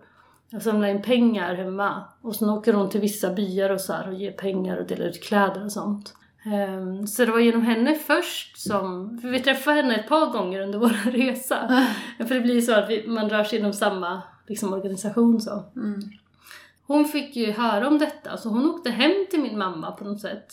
Och 0.53 0.61
samlade 0.61 0.91
in 0.91 1.01
pengar 1.01 1.55
hemma. 1.55 2.03
Och 2.21 2.35
sen 2.35 2.49
åker 2.49 2.73
hon 2.73 2.89
till 2.89 3.01
vissa 3.01 3.33
byar 3.33 3.69
och 3.69 3.81
så 3.81 3.95
och 4.07 4.13
ger 4.13 4.31
pengar 4.31 4.77
och 4.77 4.87
delar 4.87 5.05
ut 5.05 5.23
kläder 5.23 5.65
och 5.65 5.71
sånt. 5.71 6.13
Ehm, 6.45 7.07
så 7.07 7.25
det 7.25 7.31
var 7.31 7.39
genom 7.39 7.61
henne 7.61 7.95
först 7.95 8.57
som, 8.57 9.17
för 9.21 9.29
vi 9.29 9.39
träffade 9.39 9.75
henne 9.75 9.95
ett 9.95 10.09
par 10.09 10.31
gånger 10.31 10.61
under 10.61 10.79
vår 10.79 11.11
resa. 11.11 11.85
För 12.17 12.35
det 12.35 12.41
blir 12.41 12.61
så 12.61 12.73
att 12.73 12.89
vi, 12.89 13.07
man 13.07 13.29
rör 13.29 13.43
sig 13.43 13.59
inom 13.59 13.73
samma 13.73 14.21
liksom, 14.47 14.73
organisation 14.73 15.41
så. 15.41 15.63
Mm. 15.75 15.99
Hon 16.87 17.05
fick 17.05 17.35
ju 17.35 17.51
höra 17.51 17.87
om 17.87 17.97
detta, 17.97 18.37
så 18.37 18.49
hon 18.49 18.69
åkte 18.69 18.89
hem 18.89 19.25
till 19.29 19.41
min 19.41 19.57
mamma 19.57 19.91
på 19.91 20.03
något 20.03 20.21
sätt. 20.21 20.47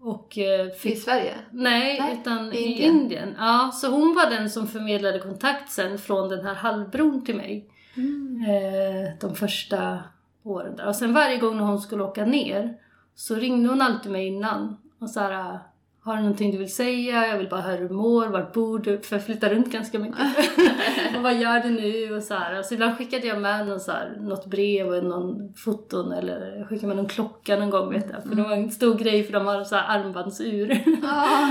Och 0.00 0.38
eh, 0.38 0.66
I 0.66 0.70
fick... 0.70 1.02
Sverige? 1.02 1.34
Nej, 1.50 2.00
Nej, 2.00 2.18
utan 2.20 2.52
i 2.52 2.56
i 2.56 2.62
Indien. 2.62 2.94
Indien. 2.94 3.34
Ja, 3.38 3.70
så 3.74 3.88
hon 3.90 4.14
var 4.14 4.30
den 4.30 4.50
som 4.50 4.68
förmedlade 4.68 5.18
kontakt 5.18 5.70
sen 5.70 5.98
från 5.98 6.28
den 6.28 6.46
här 6.46 6.54
halvbron 6.54 7.24
till 7.24 7.36
mig. 7.36 7.71
Mm. 7.96 8.44
Eh, 8.48 9.10
de 9.20 9.34
första 9.34 9.98
åren 10.42 10.76
där. 10.76 10.86
Och 10.86 10.96
sen 10.96 11.14
varje 11.14 11.38
gång 11.38 11.56
när 11.56 11.64
hon 11.64 11.80
skulle 11.80 12.02
åka 12.02 12.24
ner 12.24 12.74
så 13.14 13.34
ringde 13.34 13.68
hon 13.68 13.82
alltid 13.82 14.12
mig 14.12 14.26
innan 14.26 14.76
och 15.00 15.10
så 15.10 15.20
här, 15.20 15.58
har 16.04 16.16
du 16.16 16.22
någonting 16.22 16.50
du 16.50 16.58
vill 16.58 16.74
säga? 16.74 17.26
Jag 17.26 17.38
vill 17.38 17.48
bara 17.48 17.60
höra 17.60 17.76
hur 17.76 17.88
du 17.88 17.94
mår, 17.94 18.26
vart 18.26 18.52
bor 18.52 18.78
du? 18.78 19.00
För 19.00 19.16
jag 19.16 19.24
flyttar 19.24 19.50
runt 19.50 19.72
ganska 19.72 19.98
mycket. 19.98 20.18
och 21.16 21.22
vad 21.22 21.34
gör 21.34 21.60
du 21.60 21.70
nu? 21.70 22.16
Och 22.16 22.22
så 22.22 22.34
här. 22.34 22.62
Så 22.62 22.74
ibland 22.74 22.98
skickade 22.98 23.26
jag 23.26 23.40
med 23.40 23.66
någon 23.66 23.80
så 23.80 23.92
här, 23.92 24.16
något 24.20 24.46
brev 24.46 24.88
och 24.88 25.04
någon 25.04 25.54
foton 25.54 26.12
eller 26.12 26.56
jag 26.58 26.68
skickade 26.68 26.86
med 26.86 26.96
någon 26.96 27.08
klocka 27.08 27.56
någon 27.56 27.70
gång 27.70 27.90
vet 27.90 28.10
jag. 28.10 28.22
För 28.22 28.34
det 28.34 28.42
var 28.42 28.52
en 28.52 28.70
stor 28.70 28.94
grej 28.94 29.24
för 29.24 29.32
de 29.32 29.46
har 29.46 29.64
så 29.64 29.76
armbandsur. 29.76 30.78
Ah, 31.04 31.48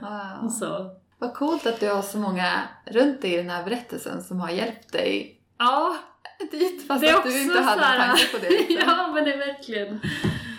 wow. 0.42 0.48
så. 0.48 0.90
Vad 1.22 1.34
coolt 1.34 1.66
att 1.66 1.80
du 1.80 1.88
har 1.90 2.02
så 2.02 2.18
många 2.18 2.62
runt 2.86 3.22
dig 3.22 3.34
i 3.34 3.36
den 3.36 3.50
här 3.50 3.64
berättelsen 3.64 4.22
som 4.22 4.40
har 4.40 4.50
hjälpt 4.50 4.92
dig 4.92 5.38
Ja, 5.58 5.96
dit 6.50 6.86
fast 6.86 7.00
Det 7.00 7.08
är 7.08 7.14
att 7.16 7.24
du 7.24 7.42
inte 7.42 7.60
hade 7.60 7.82
en 7.86 8.08
tanke 8.08 8.26
på 8.32 8.38
det. 8.38 8.48
Liksom. 8.68 8.76
ja 8.86 9.10
men 9.14 9.24
det 9.24 9.32
är 9.32 9.38
verkligen. 9.38 10.00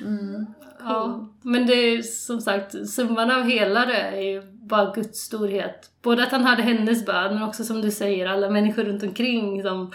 Mm. 0.01 0.45
Ja, 0.79 1.27
men 1.41 1.65
det 1.67 1.73
är 1.73 2.01
som 2.01 2.41
sagt, 2.41 2.89
summan 2.89 3.31
av 3.31 3.43
hela 3.43 3.85
det 3.85 3.97
är 4.01 4.21
ju 4.21 4.41
bara 4.51 4.93
Guds 4.93 5.19
storhet. 5.19 5.89
Både 6.01 6.23
att 6.23 6.31
han 6.31 6.43
hade 6.43 6.61
hennes 6.61 7.05
bön, 7.05 7.33
men 7.33 7.43
också 7.43 7.63
som 7.63 7.81
du 7.81 7.91
säger, 7.91 8.25
alla 8.25 8.49
människor 8.49 8.83
runt 8.83 9.03
omkring 9.03 9.63
som 9.63 9.91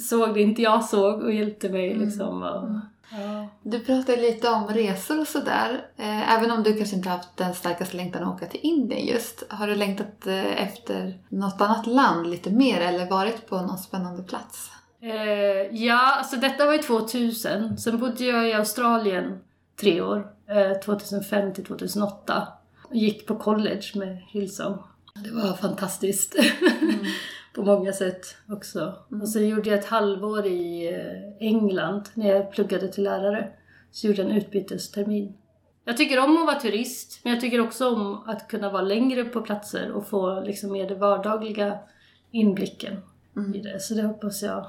såg 0.00 0.34
det 0.34 0.40
inte 0.40 0.62
jag 0.62 0.84
såg 0.84 1.22
och 1.22 1.32
hjälpte 1.32 1.68
mig 1.68 1.92
Mm. 1.92 2.04
liksom. 2.04 2.42
Och, 2.42 2.68
ja. 3.10 3.48
Du 3.62 3.80
pratade 3.80 4.22
lite 4.22 4.48
om 4.48 4.68
resor 4.68 5.20
och 5.20 5.26
sådär. 5.26 5.86
Eh, 5.96 6.34
även 6.34 6.50
om 6.50 6.62
du 6.62 6.74
kanske 6.74 6.96
inte 6.96 7.08
haft 7.08 7.36
den 7.36 7.54
starkaste 7.54 7.96
längtan 7.96 8.22
att 8.22 8.34
åka 8.34 8.46
till 8.46 8.60
Indien 8.62 9.06
just. 9.06 9.44
Har 9.48 9.66
du 9.66 9.74
längtat 9.74 10.26
eh, 10.26 10.62
efter 10.62 11.18
något 11.28 11.60
annat 11.60 11.86
land 11.86 12.30
lite 12.30 12.50
mer 12.50 12.80
eller 12.80 13.10
varit 13.10 13.48
på 13.48 13.56
någon 13.56 13.78
spännande 13.78 14.22
plats? 14.22 14.70
Eh, 15.02 15.76
ja, 15.84 16.16
alltså 16.18 16.36
detta 16.36 16.66
var 16.66 16.72
ju 16.72 16.78
2000. 16.78 17.78
Sen 17.78 17.98
bodde 17.98 18.24
jag 18.24 18.48
i 18.48 18.52
Australien 18.52 19.38
tre 19.80 20.00
år, 20.00 20.26
eh, 20.48 20.80
2005 20.80 21.54
till 21.54 21.64
2008. 21.64 22.48
Och 22.88 22.96
gick 22.96 23.26
på 23.26 23.36
college 23.36 23.82
med 23.94 24.22
Hillsong. 24.28 24.78
Det 25.14 25.30
var 25.30 25.52
fantastiskt. 25.52 26.36
på 27.54 27.62
många 27.62 27.92
sätt 27.92 28.36
också. 28.48 28.94
Och 29.22 29.28
så 29.28 29.40
gjorde 29.40 29.70
jag 29.70 29.78
ett 29.78 29.86
halvår 29.86 30.46
i 30.46 30.88
eh, 30.94 31.48
England 31.48 32.08
när 32.14 32.28
jag 32.28 32.52
pluggade 32.52 32.88
till 32.88 33.04
lärare. 33.04 33.48
Så 33.90 34.06
gjorde 34.06 34.22
jag 34.22 34.30
en 34.30 34.36
utbytestermin. 34.36 35.32
Jag 35.84 35.96
tycker 35.96 36.18
om 36.18 36.38
att 36.38 36.46
vara 36.46 36.60
turist, 36.60 37.20
men 37.24 37.32
jag 37.32 37.40
tycker 37.40 37.60
också 37.60 37.88
om 37.88 38.22
att 38.26 38.48
kunna 38.48 38.70
vara 38.70 38.82
längre 38.82 39.24
på 39.24 39.40
platser 39.40 39.92
och 39.92 40.08
få 40.08 40.40
liksom 40.40 40.72
mer 40.72 40.88
den 40.88 40.98
vardagliga 40.98 41.78
inblicken 42.30 42.96
i 43.54 43.58
det. 43.58 43.80
Så 43.80 43.94
det 43.94 44.02
hoppas 44.02 44.42
jag 44.42 44.66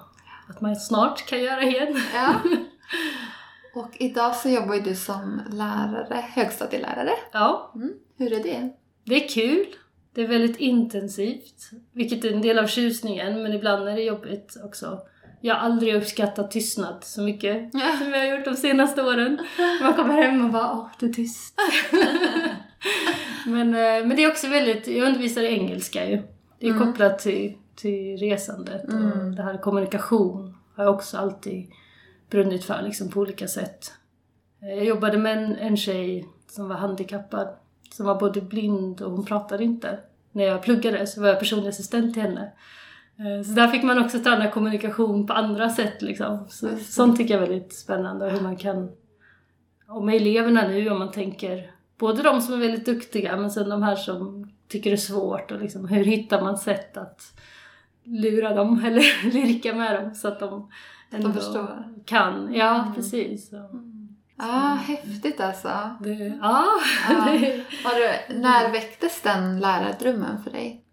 att 0.50 0.62
man 0.62 0.76
snart 0.76 1.26
kan 1.26 1.44
göra 1.44 1.64
igen. 1.64 1.96
Ja. 2.14 2.36
Och 3.76 3.90
idag 4.00 4.36
så 4.36 4.50
jobbar 4.50 4.76
ju 4.76 4.82
du 4.82 4.96
som 4.96 5.42
lärare, 5.52 6.26
högstadielärare. 6.36 7.12
Ja, 7.32 7.72
Mm. 7.76 7.94
Hur 8.18 8.34
är 8.34 8.44
det? 8.44 8.70
det 9.04 9.24
är 9.26 9.30
kul. 9.30 9.66
Det 10.14 10.22
är 10.24 10.28
väldigt 10.28 10.58
intensivt, 10.58 11.70
vilket 11.94 12.26
är 12.26 12.32
en 12.34 12.42
del 12.42 12.60
av 12.60 12.68
tjusningen, 12.68 13.44
men 13.44 13.54
ibland 13.54 13.88
är 13.88 13.96
det 13.96 14.02
jobbigt 14.04 14.58
också. 14.64 15.00
Jag 15.42 15.56
har 15.56 15.62
aldrig 15.62 15.96
uppskattat 15.96 16.52
tystnad 16.52 17.04
så 17.04 17.22
mycket 17.22 17.72
som 17.72 18.14
jag 18.14 18.20
har 18.20 18.36
gjort 18.38 18.46
de 18.46 18.56
senaste 18.56 19.04
åren. 19.04 19.38
Man 19.82 19.94
kommer 19.94 20.14
hem 20.22 20.46
och 20.46 20.52
bara 20.52 20.72
åh, 20.74 20.88
det 21.00 21.06
är 21.06 21.14
tyst. 21.14 21.54
men, 23.46 23.68
eh, 23.68 24.08
men 24.08 24.10
det 24.10 24.24
är 24.24 24.32
också 24.32 24.48
väldigt, 24.48 24.88
jag 24.88 25.08
undervisar 25.08 25.42
i 25.42 25.48
engelska 25.54 26.10
ju. 26.10 26.22
Det 26.60 26.68
är 26.68 26.72
Mm. 26.72 26.88
kopplat 26.88 27.20
till, 27.20 27.58
till 27.76 28.18
resandet 28.18 28.84
och 28.88 28.94
Mm. 28.94 29.36
det 29.36 29.44
här 29.44 29.58
kommunikation 29.58 30.56
har 30.76 30.84
jag 30.84 30.96
också 30.96 31.18
alltid 31.18 31.72
brunnit 32.30 32.64
för 32.66 32.82
liksom 32.82 33.10
på 33.10 33.20
olika 33.20 33.48
sätt. 33.48 33.92
Eh, 34.62 34.74
Jag 34.78 34.86
jobbade 34.86 35.18
med 35.18 35.38
en, 35.38 35.56
en 35.56 35.78
tjej 35.78 36.26
som 36.48 36.70
var 36.70 36.76
handikappad, 36.76 37.48
som 37.94 38.06
var 38.06 38.20
både 38.20 38.42
blind 38.42 39.02
och 39.02 39.12
hon 39.12 39.26
pratade 39.26 39.64
inte. 39.64 40.00
När 40.32 40.44
jag 40.44 40.64
pluggade 40.64 41.08
så 41.08 41.22
var 41.22 41.28
jag 41.28 41.40
personlig 41.40 41.70
assistent 41.70 42.14
till 42.14 42.22
henne. 42.24 42.52
Eh, 43.20 43.44
Så 43.46 43.52
där 43.52 43.68
fick 43.68 43.84
man 43.84 44.00
också 44.06 44.20
träna 44.20 44.52
kommunikation 44.52 45.28
på 45.28 45.34
andra 45.34 45.70
sätt 45.70 46.02
liksom. 46.02 46.46
Så, 46.50 46.68
sånt 46.78 47.18
tycker 47.18 47.34
jag 47.34 47.44
är 47.44 47.48
väldigt 47.48 47.74
spännande 47.74 48.30
hur 48.30 48.42
man 48.42 48.56
kan... 48.58 48.90
Och 49.88 50.04
med 50.04 50.16
eleverna 50.16 50.68
nu 50.68 50.90
om 50.90 51.00
man 51.00 51.12
tänker, 51.12 51.72
både 51.98 52.24
de 52.24 52.42
som 52.42 52.54
är 52.54 52.58
väldigt 52.58 52.86
duktiga 52.86 53.38
men 53.38 53.52
sen 53.52 53.70
de 53.70 53.84
här 53.84 53.96
som 53.96 54.50
tycker 54.68 54.90
det 54.90 54.96
är 54.96 54.98
svårt 54.98 55.52
och 55.52 55.60
liksom 55.62 55.88
hur 55.88 56.04
hittar 56.06 56.42
man 56.42 56.58
sätt 56.58 56.98
att 56.98 57.22
lura 58.04 58.54
dem 58.56 58.82
eller 58.86 59.32
lirka 59.34 59.74
med 59.76 60.02
dem 60.04 60.16
så 60.16 60.28
att 60.28 60.40
de 60.40 60.70
ändå 61.12 61.32
förstår. 61.32 61.84
kan. 62.06 62.54
Ja, 62.54 62.82
Mm. 62.82 62.96
precis. 62.96 63.50
Så. 63.50 63.70
Ja, 64.40 64.78
häftigt 64.88 65.40
alltså. 65.42 65.70
Det, 66.00 66.38
ja, 66.42 66.66
Ja. 67.10 67.26
det, 67.32 67.64
Har 67.84 67.96
du, 68.30 68.40
när 68.40 68.72
väcktes 68.72 69.22
den 69.22 69.60
lärardrömmen 69.60 70.44
för 70.44 70.52
dig? 70.52 70.84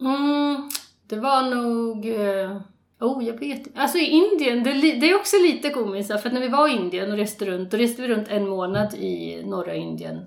mm, 0.00 0.70
det 1.08 1.16
var 1.16 1.42
nog... 1.54 2.06
eh, 2.08 2.56
Oh, 3.00 3.24
jag 3.24 3.38
vet. 3.40 3.78
Alltså 3.78 3.98
i 3.98 4.04
Indien, 4.06 4.62
det, 4.62 4.72
det 4.72 5.10
är 5.10 5.16
också 5.16 5.36
lite 5.36 5.70
komiskt. 5.70 6.20
För 6.20 6.30
när 6.30 6.40
vi 6.40 6.48
var 6.48 6.68
i 6.68 6.72
Indien 6.76 7.10
och 7.10 7.16
reste 7.16 7.44
runt, 7.44 7.70
då 7.70 7.76
reste 7.76 8.02
vi 8.02 8.08
runt 8.08 8.28
en 8.28 8.48
månad 8.48 8.94
i 8.94 9.42
norra 9.46 9.74
Indien. 9.74 10.20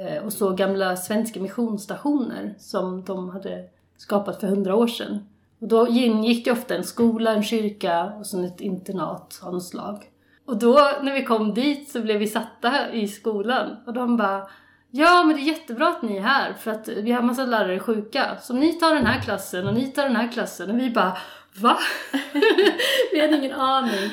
eh, 0.00 0.24
Och 0.24 0.32
såg 0.32 0.56
gamla 0.56 0.96
svenska 0.96 1.40
missionsstationer 1.40 2.54
som 2.58 3.04
de 3.04 3.28
hade 3.30 3.64
skapat 3.96 4.40
för 4.40 4.46
hundra 4.46 4.74
år 4.76 4.86
sedan. 4.86 5.26
Och 5.60 5.68
då 5.68 5.88
ingick 5.88 6.44
det 6.44 6.52
ofta 6.52 6.76
en 6.76 6.84
skola, 6.84 7.32
en 7.34 7.42
kyrka 7.42 8.04
och 8.18 8.26
sen 8.26 8.44
ett 8.44 8.60
internat 8.60 9.40
av 9.42 9.52
något 9.52 9.64
slag. 9.64 10.04
Och 10.46 10.56
då 10.58 10.90
när 11.02 11.14
vi 11.14 11.24
kom 11.24 11.54
dit 11.54 11.88
så 11.90 12.00
blev 12.00 12.18
vi 12.18 12.26
satta 12.26 12.92
i 12.92 13.08
skolan 13.08 13.76
och 13.86 13.92
de 13.92 14.16
bara 14.16 14.42
Ja, 14.90 15.24
men 15.24 15.36
det 15.36 15.42
är 15.42 15.44
jättebra 15.44 15.88
att 15.88 16.02
ni 16.02 16.16
är 16.16 16.22
här 16.22 16.52
för 16.52 16.70
att 16.70 16.88
vi 16.88 17.12
har 17.12 17.22
massa 17.22 17.44
lärare 17.44 17.78
sjuka. 17.78 18.36
Så 18.42 18.54
ni 18.54 18.72
tar 18.72 18.94
den 18.94 19.06
här 19.06 19.20
klassen 19.20 19.66
och 19.66 19.74
ni 19.74 19.86
tar 19.86 20.02
den 20.02 20.16
här 20.16 20.32
klassen 20.32 20.70
och 20.70 20.78
vi 20.78 20.90
bara 20.90 21.16
Va? 21.58 21.78
vi 23.12 23.20
hade 23.20 23.36
ingen 23.36 23.52
aning. 23.52 24.10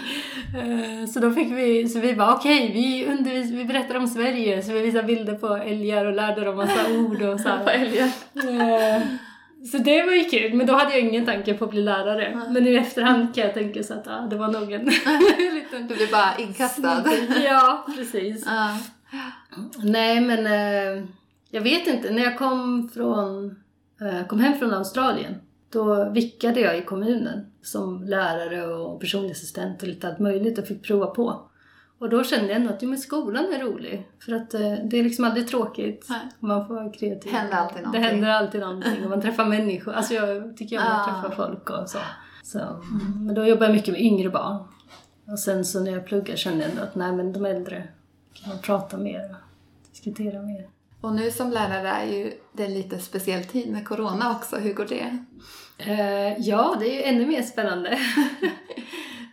Eh, 0.57 1.07
Så 1.07 1.19
då 1.19 1.31
fick 1.31 1.51
vi, 1.51 1.89
så 1.89 1.99
vi 1.99 2.13
bara 2.15 2.35
okej, 2.35 2.71
vi, 2.73 3.05
undervis, 3.05 3.51
vi 3.51 3.65
berättar 3.65 3.95
om 3.95 4.07
Sverige. 4.07 4.61
Så 4.63 4.71
vi 4.71 4.81
visade 4.81 5.03
bilder 5.03 5.35
på 5.35 5.47
älgar 5.55 6.05
och 6.05 6.13
lärde 6.13 6.43
dem 6.43 6.55
massa 6.55 6.91
ord 6.91 7.21
och 7.21 7.39
så 7.39 7.49
här. 7.49 7.57
På 7.63 7.69
älgar. 7.69 8.09
Så 9.71 9.77
det 9.77 10.03
var 10.03 10.13
ju 10.13 10.23
kul, 10.23 10.53
men 10.53 10.67
då 10.67 10.73
hade 10.73 10.91
jag 10.91 10.99
ingen 10.99 11.25
tanke 11.25 11.53
på 11.53 11.65
att 11.65 11.71
bli 11.71 11.81
lärare. 11.81 12.41
Men 12.49 12.63
nu 12.63 12.73
i 12.73 12.77
efterhand 12.77 13.35
kan 13.35 13.43
jag 13.43 13.53
tänka 13.53 13.83
så 13.83 13.93
att 13.93 14.07
ah, 14.07 14.27
det 14.29 14.35
var 14.35 14.47
nog 14.47 14.71
en 14.71 14.85
liten... 14.85 15.87
Du 15.87 15.95
blir 15.95 16.11
bara 16.11 16.37
inkastad. 16.37 17.03
Ja, 17.43 17.85
precis. 17.95 18.45
Ja. 18.45 18.77
Nej, 19.83 20.21
men 20.21 20.45
eh, 20.45 21.05
jag 21.49 21.61
vet 21.61 21.87
inte. 21.87 22.11
När 22.11 22.23
jag 22.23 22.37
kom, 22.37 22.89
från, 22.93 23.45
eh, 24.01 24.27
kom 24.27 24.39
hem 24.39 24.59
från 24.59 24.73
Australien, 24.73 25.35
då 25.69 26.09
vickade 26.09 26.59
jag 26.59 26.77
i 26.77 26.81
kommunen 26.81 27.45
som 27.61 28.03
lärare 28.03 28.67
och 28.67 28.99
personlig 28.99 29.31
assistent 29.31 29.81
och 29.81 29.87
lite 29.87 30.07
allt 30.07 30.19
möjligt 30.19 30.59
och 30.59 30.67
fick 30.67 30.83
prova 30.83 31.07
på. 31.07 31.49
Och 32.03 32.09
då 32.09 32.23
kände 32.23 32.47
jag 32.47 32.55
ändå 32.55 32.69
att 32.73 32.81
men 32.81 32.97
skolan 32.97 33.45
är 33.53 33.59
rolig. 33.59 34.07
För 34.25 34.31
att 34.35 34.53
eh, 34.53 34.73
det 34.83 34.99
är 34.99 35.03
liksom 35.03 35.25
aldrig 35.25 35.47
tråkigt. 35.47 36.05
Nej. 36.09 36.19
Man 36.39 36.67
får 36.67 36.75
vara 36.75 36.89
kreativ. 36.91 37.31
Det 37.31 37.37
händer 37.37 37.57
alltid 37.57 37.77
Det 37.77 37.81
någonting. 37.81 38.03
händer 38.03 38.29
alltid 38.29 38.61
någonting 38.61 39.03
och 39.03 39.09
man 39.09 39.21
träffar 39.21 39.45
människor. 39.45 39.93
Alltså 39.93 40.13
jag 40.13 40.57
tycker 40.57 40.77
om 40.77 40.83
att 40.83 41.07
Ah. 41.09 41.21
träffa 41.21 41.35
folk 41.35 41.69
och 41.69 41.89
så. 41.89 41.97
så. 42.43 42.59
Men 43.15 43.35
då 43.35 43.45
jobbar 43.45 43.65
jag 43.65 43.73
mycket 43.75 43.91
med 43.91 44.01
yngre 44.01 44.29
barn. 44.29 44.63
Och 45.27 45.39
sen 45.39 45.65
så 45.65 45.79
när 45.79 45.91
jag 45.91 46.05
pluggar 46.05 46.35
kände 46.35 46.61
jag 46.63 46.69
ändå 46.71 46.83
att 46.83 46.95
nej 46.95 47.11
men 47.11 47.33
de 47.33 47.45
äldre 47.45 47.87
kan 48.33 48.49
man 48.49 48.59
prata 48.59 48.97
mer 48.97 49.19
och 49.29 49.35
diskutera 49.91 50.41
mer. 50.41 50.67
Och 51.01 51.13
nu 51.13 51.31
som 51.31 51.51
lärare 51.51 51.87
är 51.89 52.05
ju 52.05 52.33
det 52.53 52.65
en 52.65 52.73
lite 52.73 52.99
speciell 52.99 53.43
tid 53.43 53.71
med 53.71 53.87
corona 53.87 54.31
också. 54.31 54.55
Hur 54.55 54.73
går 54.73 54.85
det? 54.85 55.17
Eh, 55.77 56.39
ja, 56.39 56.75
det 56.79 56.85
är 56.85 56.93
ju 56.95 57.03
ännu 57.03 57.25
mer 57.25 57.41
spännande. 57.41 57.99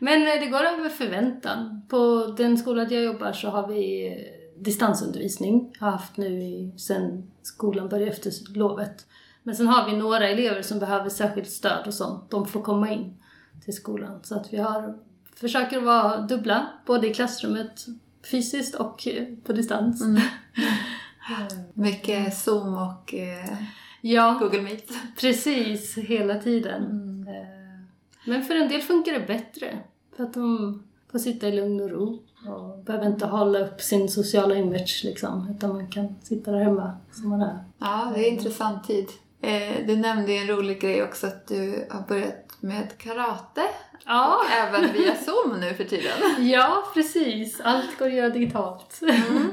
Men 0.01 0.23
eh, 0.23 0.41
det 0.41 0.47
går 0.47 0.65
över 0.65 0.89
förväntan. 0.89 1.83
På 1.89 2.35
den 2.37 2.59
skolan 2.59 2.89
där 2.89 2.97
jag 2.97 3.05
jobbar 3.05 3.33
så 3.33 3.49
har 3.49 3.69
vi 3.69 4.07
eh, 4.07 4.63
distansundervisning. 4.63 5.75
Har 5.81 5.91
haft 5.91 6.17
nu 6.17 6.71
sen 6.77 7.31
skolan 7.43 7.89
började 7.89 8.11
efter 8.11 8.33
lovet. 8.55 9.07
Men 9.43 9.57
sen 9.57 9.67
har 9.67 9.91
vi 9.91 9.97
några 9.97 10.29
elever 10.29 10.63
som 10.63 10.79
behöver 10.79 11.09
särskilt 11.09 11.51
stöd 11.51 11.87
och 11.87 11.95
sånt. 11.95 12.31
De 12.31 12.47
får 12.47 12.63
komma 12.63 12.91
in 12.91 13.17
till 13.65 13.75
skolan. 13.75 14.21
Så 14.23 14.35
att 14.35 14.53
vi 14.53 14.57
har, 14.57 14.99
försöker 15.35 15.81
vara 15.81 16.21
dubbla, 16.21 16.67
både 16.87 17.09
i 17.09 17.15
klassrummet 17.15 17.87
fysiskt 18.31 18.75
och 18.75 19.07
eh, 19.09 19.25
på 19.45 19.53
distans. 19.53 20.03
Mycket 21.75 22.37
Zoom 22.37 22.75
och 22.75 23.15
eh, 23.15 23.55
Ja, 24.01 24.37
Google 24.41 24.63
Meet. 24.63 24.91
Precis, 25.21 25.99
hela 25.99 26.35
tiden. 26.39 26.83
Eh, 27.29 28.31
Men 28.31 28.43
för 28.43 28.55
en 28.55 28.69
del 28.69 28.81
funkar 28.81 29.13
det 29.13 29.27
bättre. 29.27 29.79
För 30.21 30.27
att 30.27 30.35
de 30.35 30.83
får 31.13 31.19
sitta 31.19 31.49
i 31.49 31.53
lugn 31.53 31.81
och 31.81 31.91
ro 31.91 32.19
och 32.47 32.85
behöver 32.85 33.07
inte 33.07 33.27
hålla 33.27 33.59
upp 33.59 33.81
sin 33.81 34.09
sociala 34.09 34.55
image 34.55 35.01
liksom. 35.05 35.49
Utan 35.57 35.73
man 35.73 35.87
kan 35.87 36.15
sitta 36.23 36.51
där 36.51 36.65
hemma 36.65 36.93
som 37.13 37.29
man 37.29 37.43
är. 37.43 37.59
Ja, 37.79 38.13
det 38.15 38.25
är 38.25 38.29
en 38.29 38.37
intressant 38.37 38.85
tid. 38.85 39.09
Eh, 39.41 39.87
du 39.87 39.97
nämnde 39.97 40.33
en 40.33 40.47
rolig 40.47 40.81
grej 40.81 41.03
också 41.03 41.27
att 41.27 41.47
du 41.47 41.87
har 41.91 42.03
börjat 42.09 42.57
med 42.61 42.99
karate. 42.99 43.63
Ja, 44.07 44.41
Även 44.59 44.93
via 44.93 45.15
Zoom 45.15 45.61
nu 45.61 45.75
för 45.75 45.85
tiden. 45.85 46.13
ja 46.51 46.85
precis. 46.95 47.61
Allt 47.61 47.99
går 47.99 48.07
att 48.07 48.13
göra 48.13 48.31
digitalt. 48.31 49.01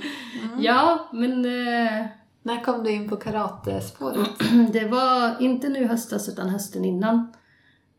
ja, 0.60 1.10
men 1.14 1.46
eh, 1.46 2.06
När 2.42 2.64
kom 2.64 2.84
du 2.84 2.92
in 2.92 3.10
på 3.10 3.16
karatespåret? 3.16 4.30
det 4.74 4.88
var 4.88 5.42
inte 5.42 5.70
nu 5.70 5.88
höstas 5.88 6.30
utan 6.30 6.50
hösten 6.50 6.86
innan. 6.86 7.34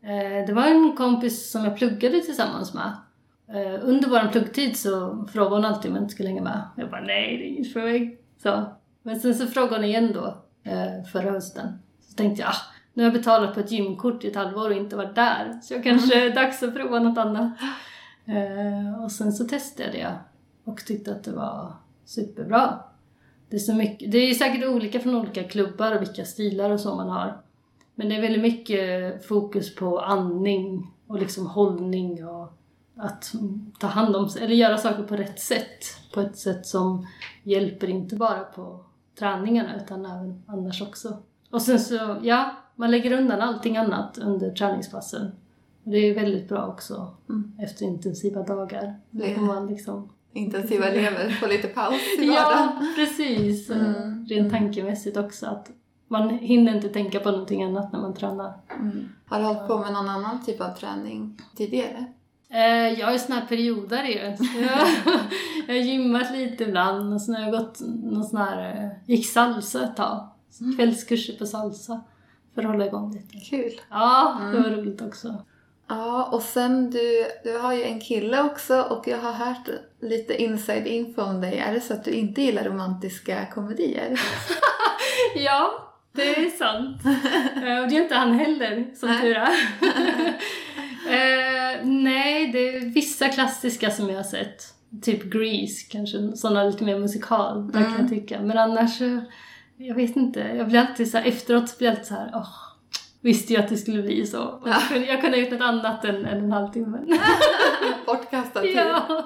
Eh, 0.01 0.45
Det 0.47 0.53
var 0.53 0.67
en 0.67 0.95
kompis 0.95 1.51
som 1.51 1.63
jag 1.65 1.77
pluggade 1.77 2.19
tillsammans 2.21 2.73
med. 2.73 2.91
Eh, 3.49 3.79
Under 3.81 4.09
vår 4.09 4.31
pluggtid 4.31 4.77
så 4.77 5.25
frågade 5.33 5.55
hon 5.55 5.65
alltid 5.65 5.91
om 5.91 5.95
jag 5.95 6.03
inte 6.03 6.13
skulle 6.13 6.29
hänga 6.29 6.41
med. 6.43 6.61
Jag 6.75 6.89
bara 6.89 7.01
nej, 7.01 7.37
det 7.37 7.43
är 7.43 7.47
inget 7.47 7.73
för 7.73 7.81
mig. 7.81 8.21
Så. 8.43 8.65
Men 9.03 9.19
sen 9.19 9.35
så 9.35 9.47
frågade 9.47 9.75
hon 9.75 9.85
igen 9.85 10.11
då 10.13 10.25
eh, 10.71 11.03
förra 11.11 11.31
hösten. 11.31 11.67
Så 12.01 12.13
tänkte 12.15 12.41
jag, 12.41 12.49
ah, 12.49 12.55
nu 12.93 13.03
har 13.03 13.11
jag 13.11 13.13
betalat 13.19 13.53
på 13.53 13.59
ett 13.59 13.71
gymkort 13.71 14.23
i 14.23 14.27
ett 14.27 14.35
halvår 14.35 14.69
och 14.69 14.75
inte 14.75 14.95
varit 14.95 15.15
där. 15.15 15.59
Så 15.63 15.73
jag 15.73 15.83
kanske 15.83 16.25
är 16.25 16.35
dags 16.35 16.63
att 16.63 16.75
prova 16.75 16.99
något 16.99 17.17
annat. 17.17 17.51
Och 19.03 19.11
sen 19.11 19.31
så 19.33 19.45
testade 19.45 19.97
jag 19.97 20.11
och 20.63 20.77
tyckte 20.85 21.11
att 21.11 21.23
det 21.23 21.31
var 21.31 21.73
superbra. 22.05 22.79
Det 23.49 23.55
är, 23.55 23.59
så 23.59 23.73
mycket, 23.73 24.11
det 24.11 24.17
är 24.17 24.33
säkert 24.33 24.65
olika 24.69 24.99
från 24.99 25.15
olika 25.15 25.43
klubbar 25.43 25.95
och 25.95 26.01
vilka 26.01 26.25
stilar 26.25 26.69
och 26.69 26.79
så 26.79 26.95
man 26.95 27.09
har. 27.09 27.41
Men 27.99 28.09
det 28.09 28.15
är 28.15 28.21
väldigt 28.21 28.41
mycket 28.41 29.25
fokus 29.25 29.75
på 29.75 29.99
andning 29.99 30.87
och 31.07 31.19
liksom 31.19 31.47
hållning 31.47 32.25
och 32.27 32.53
att 32.95 33.31
ta 33.79 33.87
hand 33.87 34.15
om 34.15 34.29
sig, 34.29 34.43
eller 34.43 34.55
göra 34.55 34.77
saker 34.77 35.03
på 35.03 35.15
rätt 35.15 35.39
sätt. 35.39 35.83
På 36.13 36.21
ett 36.21 36.37
sätt 36.37 36.65
som 36.65 37.07
hjälper 37.43 37.89
inte 37.89 38.15
bara 38.15 38.39
på 38.43 38.79
träningarna 39.19 39.69
utan 39.83 40.05
även 40.05 40.43
annars 40.47 40.81
också. 40.81 41.17
Och 41.49 41.61
sen 41.61 41.79
så, 41.79 42.17
ja, 42.21 42.55
man 42.75 42.91
lägger 42.91 43.11
undan 43.11 43.41
allting 43.41 43.77
annat 43.77 44.17
under 44.17 44.51
träningspassen. 44.51 45.31
Det 45.83 45.97
är 45.97 46.15
väldigt 46.15 46.49
bra 46.49 46.67
också 46.67 47.13
efter 47.59 47.85
intensiva 47.85 48.43
dagar. 48.43 48.99
Det- 49.09 49.35
får 49.35 49.41
man 49.41 49.67
liksom 49.67 50.09
Intensiva 50.33 50.85
elever 50.89 51.29
får 51.29 51.47
lite 51.47 51.67
paus 51.67 52.01
i 52.19 52.27
vardagen. 52.27 52.69
Ja, 52.79 52.85
precis. 52.95 53.69
Mm. 53.69 54.25
Rent 54.25 54.51
tankemässigt 54.51 55.17
också. 55.17 55.45
Att 55.45 55.71
man 56.11 56.29
hinner 56.29 56.75
inte 56.75 56.89
tänka 56.89 57.19
på 57.19 57.31
någonting 57.31 57.63
annat 57.63 57.93
när 57.93 57.99
man 57.99 58.13
tränar. 58.13 58.53
Mm. 58.79 59.09
Har 59.25 59.39
du 59.39 59.45
hållit 59.45 59.67
på 59.67 59.77
med 59.77 59.93
någon 59.93 60.09
annan 60.09 60.45
typ 60.45 60.61
av 60.61 60.69
träning 60.69 61.41
tidigare? 61.57 62.05
Eh, 62.49 62.99
jag 62.99 63.05
har 63.05 63.13
ju 63.13 63.19
såna 63.19 63.39
här 63.39 63.47
perioder 63.47 64.03
ju. 64.03 64.17
Jag, 65.67 65.73
har 65.75 65.81
gymmat 65.81 66.31
lite 66.31 66.63
ibland 66.63 67.13
och 67.13 67.21
sen 67.21 67.35
har 67.35 67.41
jag 67.41 67.51
gått 67.51 67.79
någon 68.03 68.23
sån 68.23 68.39
här, 68.39 68.83
eh, 68.83 69.11
gick 69.11 69.27
salsa 69.27 69.83
ett 69.83 69.95
tag. 69.95 70.29
Kvällskurser 70.77 71.33
på 71.33 71.45
salsa. 71.45 72.01
För 72.55 72.61
att 72.61 72.67
hålla 72.67 72.85
igång 72.85 73.13
lite. 73.13 73.45
Kul. 73.49 73.81
Ja, 73.89 74.37
det 74.53 74.59
var 74.59 74.69
roligt 74.69 75.01
också. 75.01 75.45
Ja, 75.87 76.29
och 76.31 76.41
sen 76.41 76.91
du, 76.91 77.25
du 77.43 77.57
har 77.57 77.73
ju 77.73 77.83
en 77.83 78.01
kille 78.01 78.43
också 78.43 78.81
och 78.81 79.07
jag 79.07 79.17
har 79.17 79.31
hört 79.31 79.69
lite 80.01 80.41
inside 80.41 80.87
info 80.87 81.21
om 81.21 81.41
dig. 81.41 81.57
Är 81.57 81.73
det 81.73 81.81
så 81.81 81.93
att 81.93 82.03
du 82.03 82.11
inte 82.11 82.41
gillar 82.41 82.63
romantiska 82.63 83.45
komedier? 83.53 84.21
Ja, 85.35 85.88
det 86.11 86.35
är 86.35 86.49
sant. 86.57 86.97
Eh, 87.05 87.81
Och 87.83 87.89
det 87.89 87.97
är 87.97 88.01
inte 88.01 88.15
han 88.15 88.33
heller, 88.39 88.85
som 88.95 89.09
Nej. 89.09 89.21
tur 89.21 89.35
är. 89.35 89.49
Eh, 91.09 91.85
nej, 91.85 92.47
det 92.51 92.69
är 92.75 92.79
vissa 92.79 93.29
klassiska 93.29 93.89
som 93.91 94.09
jag 94.09 94.15
har 94.15 94.23
sett. 94.23 94.63
Typ 95.01 95.23
Grease, 95.23 95.85
kanske 95.91 96.37
sådana 96.37 96.63
lite 96.63 96.83
mer 96.83 96.99
musikal, 96.99 97.71
där 97.71 97.83
kan 97.83 97.95
jag 97.99 98.09
tycka. 98.09 98.41
Men 98.41 98.57
annars, 98.57 99.01
jag 99.77 99.95
vet 99.95 100.15
inte. 100.15 100.39
Jag 100.39 100.67
blir 100.67 100.79
alltid 100.79 101.11
så 101.11 101.17
här, 101.17 101.25
efteråt 101.25 101.77
blir 101.77 101.87
jag 101.87 101.91
alltid 101.91 102.07
så 102.07 102.13
här, 102.13 102.31
åh, 102.33 102.49
visste 103.21 103.53
jag 103.53 103.63
att 103.63 103.69
det 103.69 103.77
skulle 103.77 104.01
bli 104.03 104.25
så. 104.27 104.43
Och 104.43 104.69
Jag 105.07 105.21
kunde, 105.21 105.37
ha 105.37 105.43
gjort 105.43 105.51
något 105.51 105.61
annat 105.61 106.05
än, 106.05 106.25
än 106.25 106.37
en 106.43 106.51
halvtimme. 106.51 106.97
Bortkastad 108.05 108.61
tid. 108.61 108.75
ja. 108.77 109.25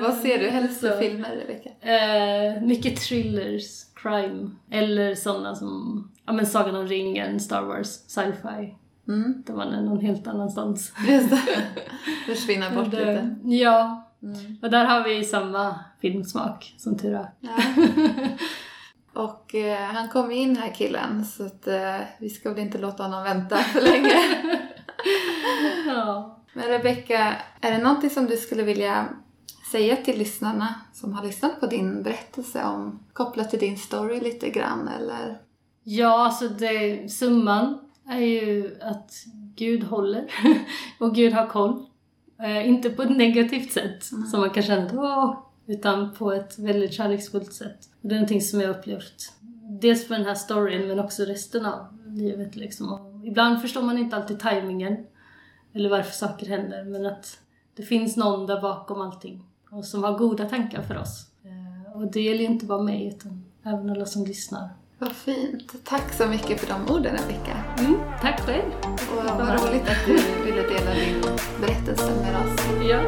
Vad 0.00 0.14
ser 0.14 0.38
du 0.38 0.48
helst 0.48 0.80
för 0.80 0.98
filmer, 1.00 1.30
Rebecka? 1.36 1.70
Eh, 1.80 2.62
mycket 2.62 3.00
thrillers, 3.00 3.82
crime. 4.04 4.50
Eller 4.70 5.14
sådana 5.14 5.54
som, 5.54 6.10
ja 6.26 6.32
men 6.32 6.46
Sagan 6.46 6.76
om 6.76 6.86
ringen, 6.86 7.40
Star 7.40 7.62
Wars, 7.62 7.86
sci-fi. 7.88 8.74
Mm, 9.08 9.42
Där 9.46 9.54
man 9.54 9.68
är 9.68 9.82
någon 9.82 10.00
helt 10.00 10.26
annanstans. 10.26 10.92
just 11.08 11.30
det. 11.30 11.38
Försvinna 12.26 12.70
bort 12.70 12.90
Det- 12.90 12.96
lite. 12.98 13.36
Ja, 13.44 14.00
Mm. 14.22 14.56
och 14.62 14.70
där 14.70 14.84
har 14.84 15.04
vi 15.04 15.24
samma 15.24 15.78
filmsmak, 16.00 16.74
som 16.78 16.98
tur 16.98 17.14
är. 17.14 17.30
Ja. 17.40 17.56
Och 19.22 19.54
eh, 19.54 19.78
han 19.80 20.08
kom 20.08 20.30
in 20.30 20.56
här 20.56 20.74
killen 20.74 21.24
så 21.24 21.46
att 21.46 21.66
eh, 21.66 21.96
vi 22.20 22.30
ska 22.30 22.50
väl 22.50 22.58
inte 22.58 22.78
låta 22.78 23.02
honom 23.02 23.22
vänta 23.24 23.56
för 23.56 23.80
länge. 23.80 24.12
Ja. 25.86 26.38
Men 26.52 26.64
Rebecka, 26.68 27.36
är 27.60 27.70
det 27.72 27.78
någonting 27.78 28.10
som 28.10 28.26
du 28.26 28.36
skulle 28.36 28.62
vilja 28.62 29.08
säga 29.74 29.96
till 29.96 30.18
lyssnarna 30.18 30.74
som 30.92 31.12
har 31.12 31.24
lyssnat 31.24 31.60
på 31.60 31.66
din 31.66 32.02
berättelse 32.02 32.64
om 32.64 32.98
kopplat 33.12 33.50
till 33.50 33.58
din 33.58 33.76
story 33.76 34.20
lite 34.20 34.50
grann 34.50 34.88
eller? 34.88 35.38
Ja, 35.82 36.24
alltså 36.26 36.48
det, 36.48 37.12
summan 37.12 37.78
är 38.08 38.20
ju 38.20 38.78
att 38.80 39.12
Gud 39.56 39.82
håller 39.84 40.30
och 41.00 41.14
Gud 41.14 41.32
har 41.32 41.46
koll. 41.46 41.86
Eh, 42.38 42.68
inte 42.68 42.90
på 42.90 43.02
ett 43.02 43.16
negativt 43.16 43.72
sätt 43.72 44.04
som 44.04 44.40
man 44.40 44.50
kan 44.50 44.62
känna 44.62 44.90
åh, 44.92 45.38
utan 45.66 46.14
på 46.14 46.32
ett 46.32 46.58
väldigt 46.58 46.92
kärleksfullt 46.92 47.52
sätt. 47.52 47.78
Och 48.02 48.08
det 48.08 48.14
är 48.14 48.18
någonting 48.18 48.40
som 48.40 48.60
jag 48.60 48.68
har 48.68 48.78
upplevt. 48.78 49.32
Dels 49.80 50.08
för 50.08 50.14
den 50.14 50.24
här 50.24 50.34
storyn 50.34 50.88
men 50.88 51.00
också 51.00 51.22
resten 51.22 51.66
av 51.66 51.86
livet 52.06 52.56
liksom. 52.56 52.92
Och 52.92 53.26
ibland 53.26 53.60
förstår 53.60 53.82
man 53.82 53.98
inte 53.98 54.16
alltid 54.16 54.40
tajmingen 54.40 54.96
eller 55.72 55.90
varför 55.90 56.12
saker 56.12 56.46
händer 56.46 56.84
men 56.84 57.06
att 57.06 57.38
det 57.76 57.82
finns 57.82 58.16
någon 58.16 58.46
där 58.46 58.60
bakom 58.60 59.00
allting 59.00 59.44
och 59.74 59.84
som 59.84 60.04
har 60.04 60.18
goda 60.18 60.48
tankar 60.48 60.82
för 60.82 60.98
oss. 60.98 61.26
Eh, 61.44 61.96
och 61.96 62.10
det 62.10 62.20
gäller 62.20 62.40
ju 62.40 62.46
inte 62.46 62.66
bara 62.66 62.82
mig 62.82 63.06
utan 63.06 63.44
även 63.62 63.90
alla 63.90 64.06
som 64.06 64.24
lyssnar. 64.24 64.68
Vad 64.98 65.12
fint. 65.12 65.72
Tack 65.84 66.12
så 66.12 66.26
mycket 66.26 66.60
för 66.60 66.66
de 66.66 66.94
orden 66.94 67.16
Rebecka. 67.16 67.64
Mm, 67.78 67.96
tack 68.20 68.40
själv. 68.40 68.72
Och 68.84 69.24
vad 69.24 69.48
roligt 69.48 69.88
att 69.88 70.06
du 70.06 70.12
ville 70.44 70.62
dela 70.62 70.94
din 70.94 71.20
berättelse 71.60 72.12
med 72.20 72.40
oss. 72.40 72.60
Ja, 72.88 73.00